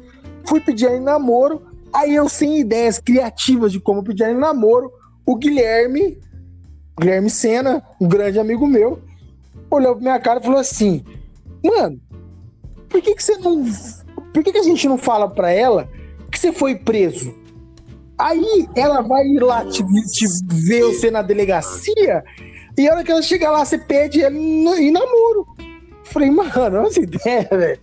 [0.46, 1.62] Fui pedir em namoro.
[1.92, 4.92] Aí eu, sem ideias criativas de como pedir em namoro,
[5.28, 6.18] o Guilherme,
[6.98, 8.98] Guilherme Sena, um grande amigo meu,
[9.70, 11.04] olhou pra minha cara e falou assim:
[11.62, 12.00] Mano,
[12.88, 13.62] por que, que você não.
[14.32, 15.86] Por que, que a gente não fala pra ela
[16.32, 17.34] que você foi preso?
[18.16, 20.26] Aí ela vai ir lá te, te
[20.66, 22.24] ver você na delegacia
[22.76, 25.46] e a hora que ela chega lá, você pede ela em namoro.
[26.04, 27.80] Falei, mano, olha essa ideia, velho.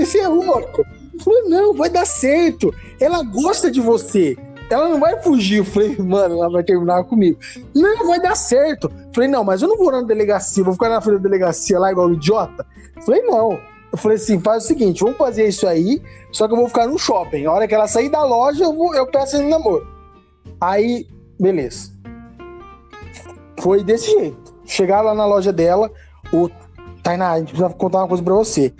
[0.00, 0.82] Você é louco.
[1.22, 2.74] Falei, não, vai dar certo.
[2.98, 4.38] Ela gosta de você.
[4.72, 5.58] Ela não vai fugir.
[5.58, 7.38] Eu falei, mano, ela vai terminar comigo.
[7.74, 8.90] Não, vai dar certo.
[8.90, 11.78] Eu falei, não, mas eu não vou na delegacia, vou ficar na frente da delegacia
[11.78, 12.66] lá igual um idiota.
[12.96, 13.58] Eu falei, não.
[13.92, 16.86] Eu falei assim, faz o seguinte, vamos fazer isso aí, só que eu vou ficar
[16.86, 17.44] no shopping.
[17.44, 19.86] A hora que ela sair da loja, eu, vou, eu peço ela em namoro.
[20.58, 21.06] Aí,
[21.38, 21.92] beleza.
[23.60, 24.54] Foi desse jeito.
[24.64, 25.90] Chegar lá na loja dela,
[26.32, 26.48] o
[27.02, 28.72] Tainá, a gente precisa contar uma coisa pra você.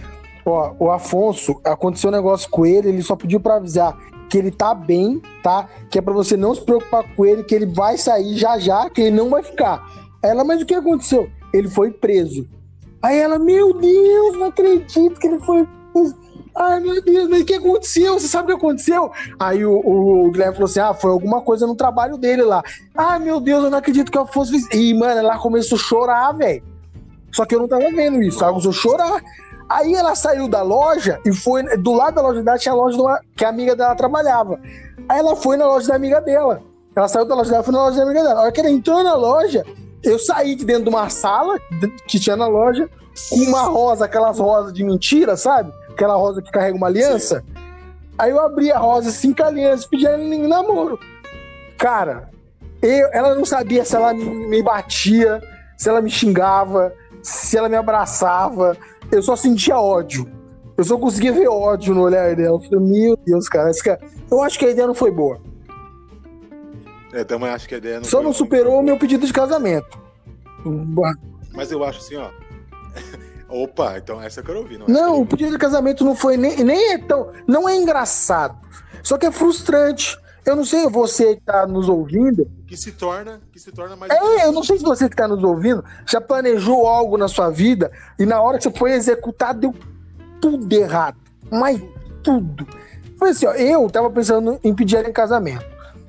[0.46, 3.94] Ó, o Afonso, aconteceu um negócio com ele, ele só pediu pra avisar
[4.32, 5.68] que ele tá bem, tá?
[5.90, 8.88] Que é pra você não se preocupar com ele, que ele vai sair já já,
[8.88, 9.86] que ele não vai ficar.
[10.22, 11.28] Ela, mas o que aconteceu?
[11.52, 12.48] Ele foi preso.
[13.02, 16.16] Aí ela, meu Deus, não acredito que ele foi preso.
[16.56, 18.14] Ai, meu Deus, mas o que aconteceu?
[18.14, 19.12] Você sabe o que aconteceu?
[19.38, 22.62] Aí o, o Guilherme falou assim: ah, foi alguma coisa no trabalho dele lá.
[22.96, 24.66] Ai, meu Deus, eu não acredito que eu fosse.
[24.72, 26.64] E, mano, ela começou a chorar, velho.
[27.32, 29.22] Só que eu não tava vendo isso, ela começou a chorar.
[29.72, 31.62] Aí ela saiu da loja e foi.
[31.78, 34.60] Do lado da loja dela tinha a loja uma, que a amiga dela trabalhava.
[35.08, 36.60] Aí ela foi na loja da amiga dela.
[36.94, 38.40] Ela saiu da loja dela e foi na loja da amiga dela.
[38.40, 39.64] A hora que ela entrou na loja,
[40.02, 41.58] eu saí de dentro de uma sala
[42.06, 42.88] que tinha na loja
[43.30, 45.72] com uma rosa, aquelas rosas de mentira, sabe?
[45.90, 47.40] Aquela rosa que carrega uma aliança.
[47.40, 47.62] Sim.
[48.18, 50.98] Aí eu abri a rosa assim com a aliança, pedi ela em namoro.
[51.78, 52.28] Cara,
[52.82, 55.42] eu, ela não sabia se ela me batia,
[55.78, 56.92] se ela me xingava,
[57.22, 58.76] se ela me abraçava.
[59.10, 60.30] Eu só sentia ódio.
[60.76, 62.56] Eu só conseguia ver ódio no olhar dela.
[62.56, 64.00] Eu falei, meu Deus, cara, cara.
[64.30, 65.38] Eu acho que a ideia não foi boa.
[67.12, 70.00] É, também acho que a ideia não Só não superou o meu pedido de casamento.
[71.52, 72.30] Mas eu acho assim, ó.
[73.48, 74.78] Opa, então essa eu quero ouvir.
[74.78, 77.30] Não, não o pedido de casamento não foi nem, nem é tão.
[77.46, 78.56] Não é engraçado.
[79.02, 80.16] Só que é frustrante.
[80.44, 82.50] Eu não sei você que tá nos ouvindo.
[82.66, 84.10] Que se torna, que se torna mais.
[84.10, 87.48] É, eu não sei se você que tá nos ouvindo já planejou algo na sua
[87.48, 89.74] vida e na hora que você foi executar deu
[90.40, 91.16] tudo errado.
[91.50, 91.80] Mas
[92.22, 92.66] tudo.
[93.18, 95.64] Foi assim, ó, eu tava pensando em pedir ela em casamento.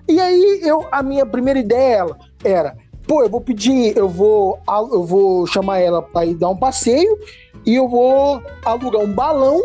[0.07, 2.07] E aí eu, a minha primeira ideia
[2.43, 2.75] era,
[3.07, 4.59] pô, eu vou pedir, eu vou,
[4.91, 7.17] eu vou chamar ela para ir dar um passeio
[7.65, 9.61] e eu vou alugar um balão.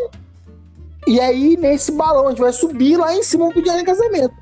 [1.07, 3.85] E aí, nesse balão, a gente vai subir lá em cima e pedir ela em
[3.85, 4.35] casamento.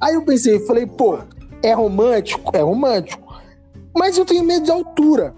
[0.00, 1.18] Aí eu pensei, falei, pô,
[1.62, 2.56] é romântico?
[2.56, 3.34] É romântico.
[3.94, 5.34] Mas eu tenho medo de altura.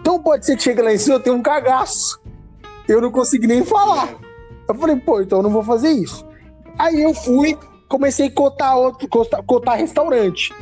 [0.00, 2.20] Então pode ser que chegue lá em cima eu tenha um cagaço.
[2.88, 4.16] Eu não consegui nem falar.
[4.68, 6.26] Eu falei, pô, então eu não vou fazer isso.
[6.78, 7.56] Aí eu fui,
[7.88, 10.52] comecei a cotar outro, cotar, restaurante.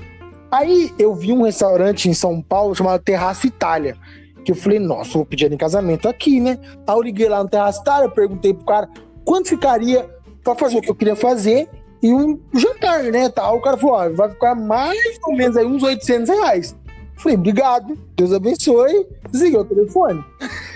[0.50, 3.96] Aí eu vi um restaurante em São Paulo chamado Terraço Itália.
[4.44, 6.58] Que eu falei, nossa, vou pedir em casamento aqui, né?
[6.86, 8.88] Aí eu liguei lá no Terraço Itália, perguntei pro cara
[9.24, 10.08] quanto ficaria
[10.42, 11.68] para fazer o que eu queria fazer
[12.02, 13.28] e um jantar, né?
[13.28, 13.58] Tal.
[13.58, 16.76] O cara falou: ó, vai ficar mais ou menos aí uns 800 reais.
[17.16, 19.06] Falei, obrigado, Deus abençoe.
[19.30, 20.24] Desliguei o telefone.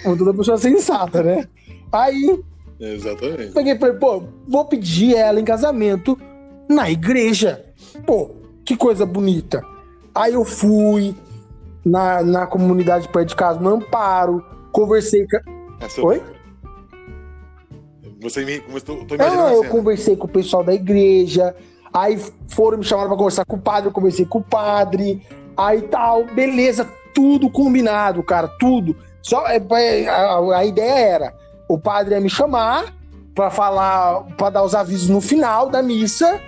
[0.02, 1.48] Como toda pessoa sensata, né?
[1.90, 2.38] Aí.
[2.78, 3.52] Exatamente.
[3.52, 6.18] Peguei e falei, pô, vou pedir ela em casamento
[6.68, 7.64] na igreja.
[8.04, 8.30] Pô,
[8.64, 9.62] que coisa bonita.
[10.14, 11.14] Aí eu fui
[11.84, 15.38] na, na comunidade perto de casa, no Amparo, conversei com.
[15.80, 16.22] Essa Oi?
[18.24, 18.58] Você me.
[18.80, 21.54] Tô, tô ah, eu conversei com o pessoal da igreja.
[21.92, 22.18] Aí
[22.48, 25.22] foram me chamar para conversar com o padre, eu conversei com o padre.
[25.54, 28.96] Aí tal, beleza, tudo combinado, cara, tudo.
[29.22, 31.34] Só é, é, a, a ideia era
[31.68, 32.94] o padre ia me chamar
[33.34, 36.40] para falar, para dar os avisos no final da missa.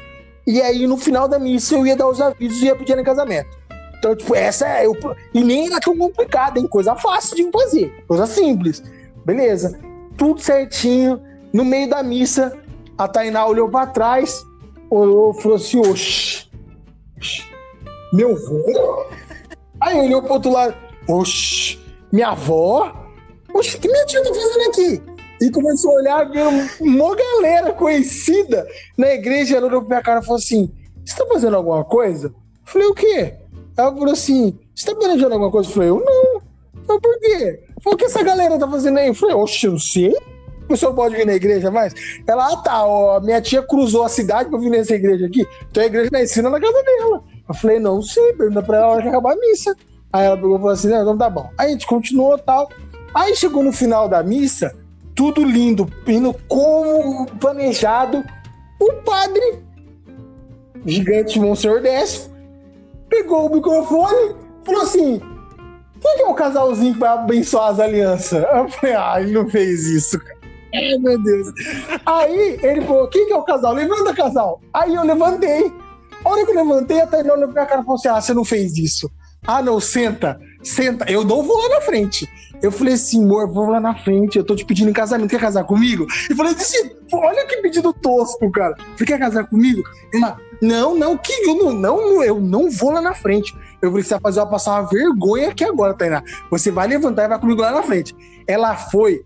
[0.46, 3.04] E aí no final da missa eu ia dar os avisos e ia pedir em
[3.04, 3.50] casamento.
[3.98, 4.86] Então, tipo, essa é.
[4.86, 4.94] Eu,
[5.34, 6.66] e nem era tão complicado, hein?
[6.66, 8.04] Coisa fácil de fazer.
[8.08, 8.82] Coisa simples.
[9.24, 9.78] Beleza.
[10.16, 11.20] Tudo certinho.
[11.52, 12.56] No meio da missa,
[12.98, 14.44] a Tainá olhou para trás,
[14.90, 16.48] olhou e falou assim: Oxi,
[18.12, 19.06] meu avô?
[19.80, 20.74] Aí olhou pro outro lado:
[21.08, 21.78] Oxi,
[22.12, 22.92] minha avó?
[23.54, 25.02] Oxi, que minha tia tá fazendo aqui?
[25.40, 26.44] E começou a olhar, viu
[26.80, 28.66] uma galera conhecida
[28.96, 29.56] na igreja.
[29.56, 30.72] Ela olhou pra minha cara e falou assim:
[31.04, 32.28] Você tá fazendo alguma coisa?
[32.28, 32.34] Eu
[32.64, 33.34] falei: O quê?
[33.76, 35.68] Ela falou assim: Você tá planejando alguma coisa?
[35.68, 36.42] Eu falei: Eu não.
[36.88, 37.62] Mas por quê?
[37.82, 39.08] Falei, o que essa galera tá fazendo aí?
[39.08, 40.14] Eu falei: Oxe, eu não sei
[40.72, 41.94] o senhor pode vir na igreja mais?
[42.26, 45.82] Ela, ah, tá, ó, minha tia cruzou a cidade pra vir nessa igreja aqui, então
[45.82, 47.22] a igreja na ensina na casa dela.
[47.48, 49.76] Eu falei, não sei, pergunta pra ela que acabar a missa.
[50.12, 51.48] Aí ela pegou e falou assim, não, então tá bom.
[51.58, 52.68] Aí a gente continuou tal.
[53.14, 54.74] Aí chegou no final da missa,
[55.14, 58.24] tudo lindo, indo como planejado.
[58.80, 59.62] O padre,
[60.84, 62.30] gigante Monsenhor Décio,
[63.08, 65.20] pegou o microfone falou assim:
[66.00, 68.44] quem que é o casalzinho que vai abençoar as alianças?
[68.52, 70.35] Eu falei, ah, ele não fez isso, cara.
[70.74, 71.48] Ai, meu Deus.
[72.04, 73.72] Aí ele falou: quem que é o casal?
[73.72, 74.60] Levanta, casal.
[74.72, 75.72] Aí eu levantei.
[76.24, 78.20] A hora que eu levantei, a Tainá olhou pra minha cara e falou assim: Ah,
[78.20, 79.10] você não fez isso.
[79.46, 81.10] Ah, não, senta, senta.
[81.10, 82.28] Eu não vou lá na frente.
[82.62, 85.40] Eu falei assim, amor, vou lá na frente, eu tô te pedindo em casamento, quer
[85.40, 86.06] casar comigo?
[86.30, 88.74] E falei assim, olha que pedido tosco, cara.
[88.96, 89.82] Você quer casar comigo?
[90.12, 93.54] Ela, não, não, que eu não, não, eu não vou lá na frente.
[93.82, 96.22] Eu falei, você vai fazer ela passar uma vergonha aqui agora, Tainá.
[96.50, 98.16] Você vai levantar e vai comigo lá na frente.
[98.48, 99.22] Ela foi,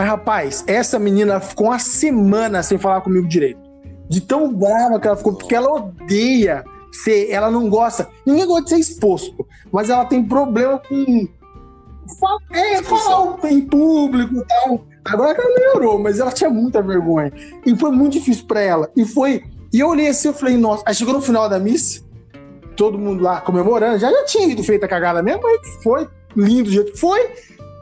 [0.00, 3.60] mas, rapaz, essa menina ficou uma semana sem falar comigo direito.
[4.08, 8.08] De tão brava que ela ficou, porque ela odeia ser, ela não gosta.
[8.24, 11.28] Ninguém gosta de ser exposto, mas ela tem problema com.
[12.50, 14.86] É, falar em público e tal.
[15.04, 17.30] Agora que ela melhorou, mas ela tinha muita vergonha.
[17.66, 18.90] E foi muito difícil para ela.
[18.96, 19.44] E foi.
[19.70, 20.82] E eu olhei assim, eu falei, nossa.
[20.86, 22.02] Aí chegou no final da missa,
[22.74, 23.98] todo mundo lá comemorando.
[23.98, 27.30] Já, já tinha ido feita a cagada mesmo, mas foi lindo do jeito que foi.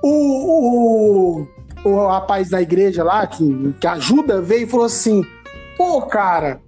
[0.02, 5.24] O, o, o rapaz da igreja lá, que, que ajuda, veio e falou assim:
[5.76, 6.60] pô, cara,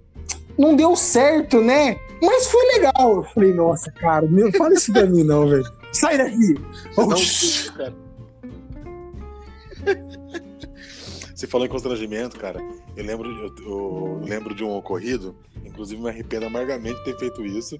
[0.57, 1.97] não deu certo, né?
[2.21, 3.15] Mas foi legal.
[3.17, 5.65] Eu falei, nossa, cara, não fala isso pra mim, não, velho.
[5.91, 6.55] Sai daqui!
[6.97, 7.09] Não,
[7.77, 7.93] cara.
[11.35, 12.63] Você falou em constrangimento, cara.
[12.95, 15.35] Eu lembro, eu, eu lembro de um ocorrido,
[15.65, 17.79] inclusive me arrependo amargamente de ter feito isso.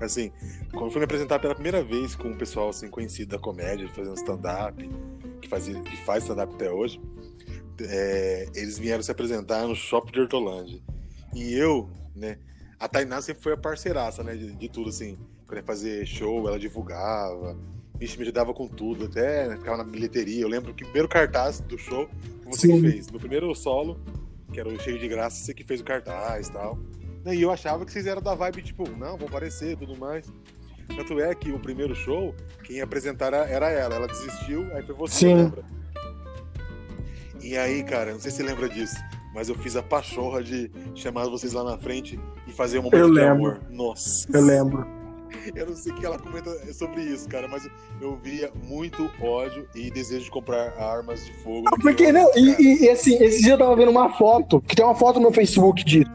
[0.00, 0.32] Assim,
[0.72, 3.88] quando eu fui me apresentar pela primeira vez com um pessoal assim, conhecido da comédia,
[3.94, 4.90] fazendo stand-up,
[5.46, 7.00] que, fazia, que faz stand-up até hoje,
[7.80, 10.80] é, eles vieram se apresentar no Shopping de Hortolândia.
[11.34, 12.38] E eu, né,
[12.78, 15.16] a Tainá sempre foi a parceiraça, né, de, de tudo, assim.
[15.46, 17.56] Quando ia fazer show, ela divulgava,
[17.98, 20.42] Vixe, me ajudava com tudo, até né, ficava na bilheteria.
[20.42, 22.08] Eu lembro que o primeiro cartaz do show
[22.44, 22.80] você Sim.
[22.80, 23.08] que fez.
[23.08, 23.98] No primeiro solo,
[24.52, 26.78] que era o Cheio de Graça, você que fez o cartaz e tal.
[27.26, 30.32] E eu achava que vocês eram da vibe, tipo, não, vou aparecer e tudo mais.
[30.94, 33.94] Tanto é que o primeiro show, quem ia apresentar era ela.
[33.94, 35.34] Ela desistiu, aí foi você, Sim.
[35.34, 35.64] lembra?
[37.42, 38.96] E aí, cara, não sei se você lembra disso,
[39.34, 43.00] mas eu fiz a pachorra de chamar vocês lá na frente e fazer um momento
[43.00, 43.60] eu de amor.
[43.70, 44.26] Nossa.
[44.32, 44.86] Eu lembro.
[45.54, 47.68] Eu não sei o que ela comenta sobre isso, cara, mas
[48.00, 51.68] eu via muito ódio e desejo de comprar armas de fogo.
[51.70, 54.84] Não, porque não, e, e, assim, esse dia eu tava vendo uma foto, que tem
[54.84, 56.10] uma foto no Facebook disso.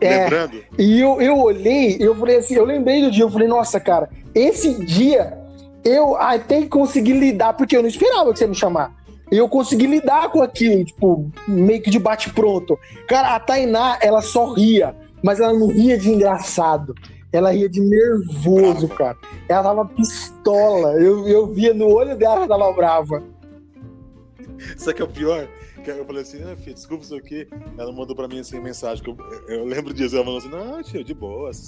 [0.00, 0.62] É, Lembrando?
[0.78, 4.10] E eu, eu olhei, eu falei assim, eu lembrei do dia, eu falei, nossa, cara,
[4.34, 5.38] esse dia
[5.84, 8.94] eu até consegui lidar, porque eu não esperava que você me chamar.
[9.30, 12.78] Eu consegui lidar com aquilo, tipo, meio que de bate-pronto.
[13.08, 16.94] Cara, a Tainá, ela só ria, mas ela não ria de engraçado.
[17.32, 19.14] Ela ria de nervoso, brava.
[19.14, 19.16] cara.
[19.48, 20.92] Ela tava pistola.
[20.94, 23.22] Eu, eu via no olho dela que ela tava brava.
[24.76, 25.48] Sabe que é o pior?
[25.90, 27.48] Eu falei assim, ah, filho, desculpa isso aqui.
[27.78, 29.02] Ela mandou pra mim assim mensagem.
[29.02, 29.16] Que eu,
[29.48, 30.16] eu lembro disso.
[30.16, 31.50] Ela falou assim, não, tio, de boa.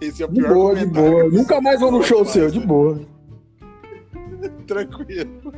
[0.00, 1.28] Esse é o pior de boa, de boa.
[1.30, 3.00] Nunca mais vou no show seu, de boa.
[4.66, 5.52] Tranquilo.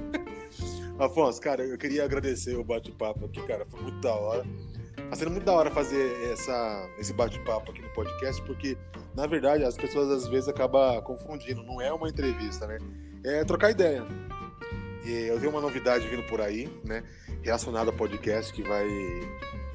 [0.98, 3.66] Afonso, cara, eu queria agradecer o bate-papo aqui, cara.
[3.66, 4.44] Foi muito da hora.
[5.10, 8.76] Tá sendo muito da hora fazer essa, esse bate-papo aqui no podcast, porque,
[9.14, 11.62] na verdade, as pessoas às vezes acabam confundindo.
[11.62, 12.78] Não é uma entrevista, né?
[13.24, 14.04] É trocar ideia.
[15.12, 17.02] Eu tenho uma novidade vindo por aí, né?
[17.42, 18.86] Relacionada ao podcast, que vai,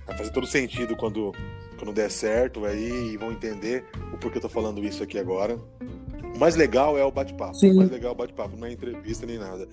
[0.06, 1.32] vai fazer todo sentido quando,
[1.78, 5.58] quando der certo aí e vão entender o porquê eu tô falando isso aqui agora.
[6.36, 7.58] O mais legal é o bate-papo.
[7.58, 9.68] O mais legal é o bate-papo, não é entrevista nem nada.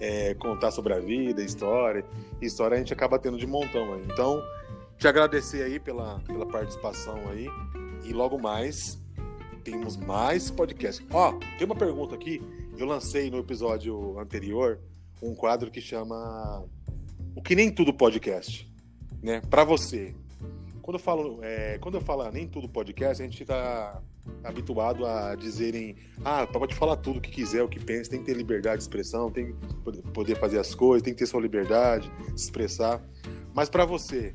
[0.00, 2.04] É contar sobre a vida, história.
[2.40, 4.02] História a gente acaba tendo de montão aí.
[4.12, 4.42] Então,
[4.96, 7.48] te agradecer aí pela, pela participação aí.
[8.04, 9.00] E logo mais
[9.64, 11.04] temos mais podcasts.
[11.10, 12.42] Ó, tem uma pergunta aqui.
[12.76, 14.78] Eu lancei no episódio anterior
[15.24, 16.64] um quadro que chama
[17.34, 18.70] O que nem tudo podcast,
[19.22, 19.40] né?
[19.48, 20.14] Para você.
[20.82, 24.02] Quando eu falo, é, quando eu falo nem tudo podcast, a gente está
[24.42, 28.26] habituado a dizerem, ah, pode falar tudo o que quiser, o que pensa, tem que
[28.26, 32.10] ter liberdade de expressão, tem que poder fazer as coisas, tem que ter sua liberdade
[32.34, 33.02] de se expressar.
[33.54, 34.34] Mas para você,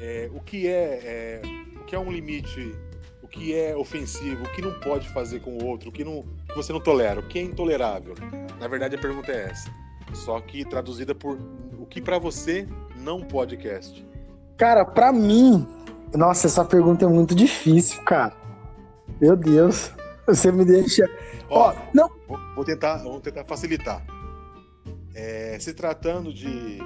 [0.00, 1.42] é, o que é, é,
[1.80, 2.72] o que é um limite,
[3.20, 6.22] o que é ofensivo, o que não pode fazer com o outro, o que, não,
[6.46, 8.14] que você não tolera, o que é intolerável.
[8.60, 9.82] Na verdade, a pergunta é essa.
[10.12, 11.38] Só que traduzida por
[11.78, 14.06] o que para você não podcast.
[14.56, 15.66] Cara, para mim,
[16.14, 18.34] nossa, essa pergunta é muito difícil, cara.
[19.20, 19.92] Meu Deus,
[20.26, 21.08] você me deixa.
[21.48, 22.10] Ó, oh, não.
[22.54, 24.04] Vou tentar, vou tentar facilitar.
[25.14, 26.78] É, se tratando de,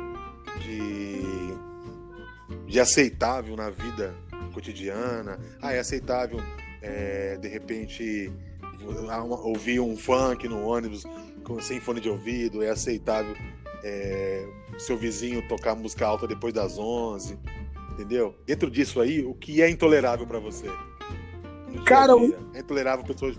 [0.60, 1.16] de
[2.66, 4.14] de aceitável na vida
[4.52, 5.38] cotidiana.
[5.60, 6.40] Ah, é aceitável,
[6.82, 8.32] é, de repente,
[9.42, 11.04] ouvir um funk no ônibus
[11.60, 12.62] sem fone de ouvido.
[12.62, 13.34] É aceitável
[13.82, 14.46] é,
[14.78, 17.38] seu vizinho tocar música alta depois das 11.
[17.92, 18.34] Entendeu?
[18.46, 20.66] Dentro disso aí, o que é intolerável para você?
[21.84, 22.12] Cara,
[22.54, 23.36] é intolerável pessoas.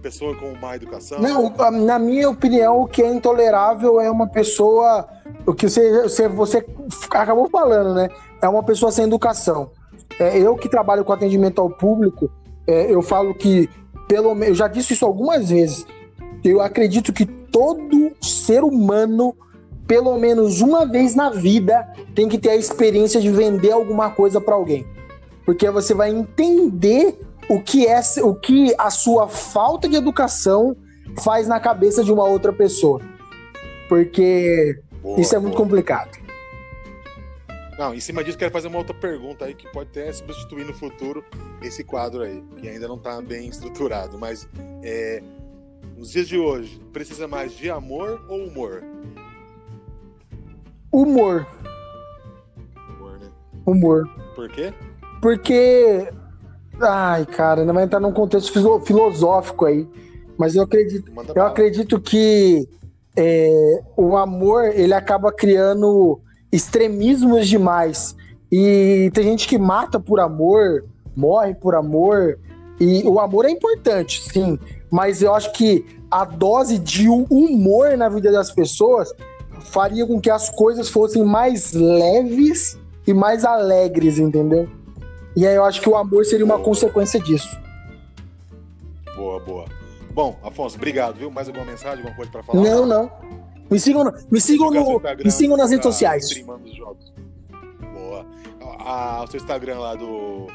[0.00, 1.20] Pessoa com má educação?
[1.20, 5.08] Não, na minha opinião, o que é intolerável é uma pessoa.
[5.46, 6.66] O que você, você, você
[7.10, 8.08] acabou falando, né?
[8.42, 9.70] é uma pessoa sem educação.
[10.18, 12.30] É, eu que trabalho com atendimento ao público,
[12.66, 13.70] é, eu falo que,
[14.08, 15.86] pelo eu já disse isso algumas vezes,
[16.44, 19.36] eu acredito que todo ser humano,
[19.86, 24.40] pelo menos uma vez na vida, tem que ter a experiência de vender alguma coisa
[24.40, 24.86] para alguém.
[25.44, 27.18] Porque você vai entender
[27.48, 30.76] o que é o que a sua falta de educação
[31.22, 33.00] faz na cabeça de uma outra pessoa.
[33.88, 35.64] Porque boa, isso é muito boa.
[35.64, 36.22] complicado.
[37.78, 40.74] Não, em cima disso, quero fazer uma outra pergunta aí que pode até substituir no
[40.74, 41.24] futuro
[41.60, 44.18] esse quadro aí, que ainda não está bem estruturado.
[44.18, 44.48] Mas
[44.82, 45.22] é,
[46.02, 48.82] nos dias de hoje, precisa mais de amor ou humor?
[50.90, 51.46] Humor.
[52.74, 53.28] Humor, né?
[53.64, 54.08] Humor.
[54.34, 54.74] Por quê?
[55.20, 56.08] Porque.
[56.80, 59.86] Ai, cara, ainda vai entrar num contexto filosófico aí.
[60.36, 62.68] Mas eu acredito, eu acredito que
[63.16, 68.16] é, o amor ele acaba criando extremismos demais.
[68.50, 70.84] E tem gente que mata por amor,
[71.14, 72.40] morre por amor.
[72.80, 74.58] E o amor é importante, sim.
[74.92, 79.10] Mas eu acho que a dose de humor na vida das pessoas
[79.70, 84.68] faria com que as coisas fossem mais leves e mais alegres, entendeu?
[85.34, 87.58] E aí eu acho que o amor seria uma consequência disso.
[89.16, 89.64] Boa, boa.
[90.12, 91.30] Bom, Afonso, obrigado, viu?
[91.30, 92.62] Mais alguma mensagem, alguma coisa para falar?
[92.62, 93.10] Não, não.
[93.70, 96.44] Me sigam, no, me sigam, no, me sigam nas redes sociais.
[97.94, 98.26] Boa.
[98.78, 100.48] Ah, o seu Instagram lá do,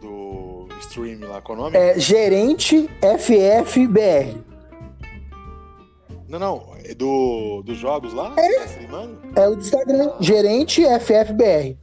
[0.00, 1.76] do stream lá, qual é o nome?
[1.76, 4.36] É Gerente FFBR.
[6.28, 8.34] Não, não, é do, dos jogos lá?
[8.36, 11.78] É, tá é o do Instagram, Gerente FFBR.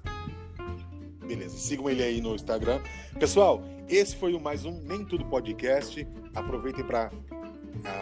[1.25, 2.79] Beleza, sigam ele aí no Instagram.
[3.19, 6.07] Pessoal, esse foi o mais um Nem Tudo Podcast.
[6.35, 7.09] Aproveitem para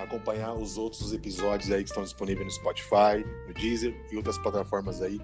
[0.04, 5.02] acompanhar os outros episódios aí que estão disponíveis no Spotify, no Deezer e outras plataformas
[5.02, 5.20] aí.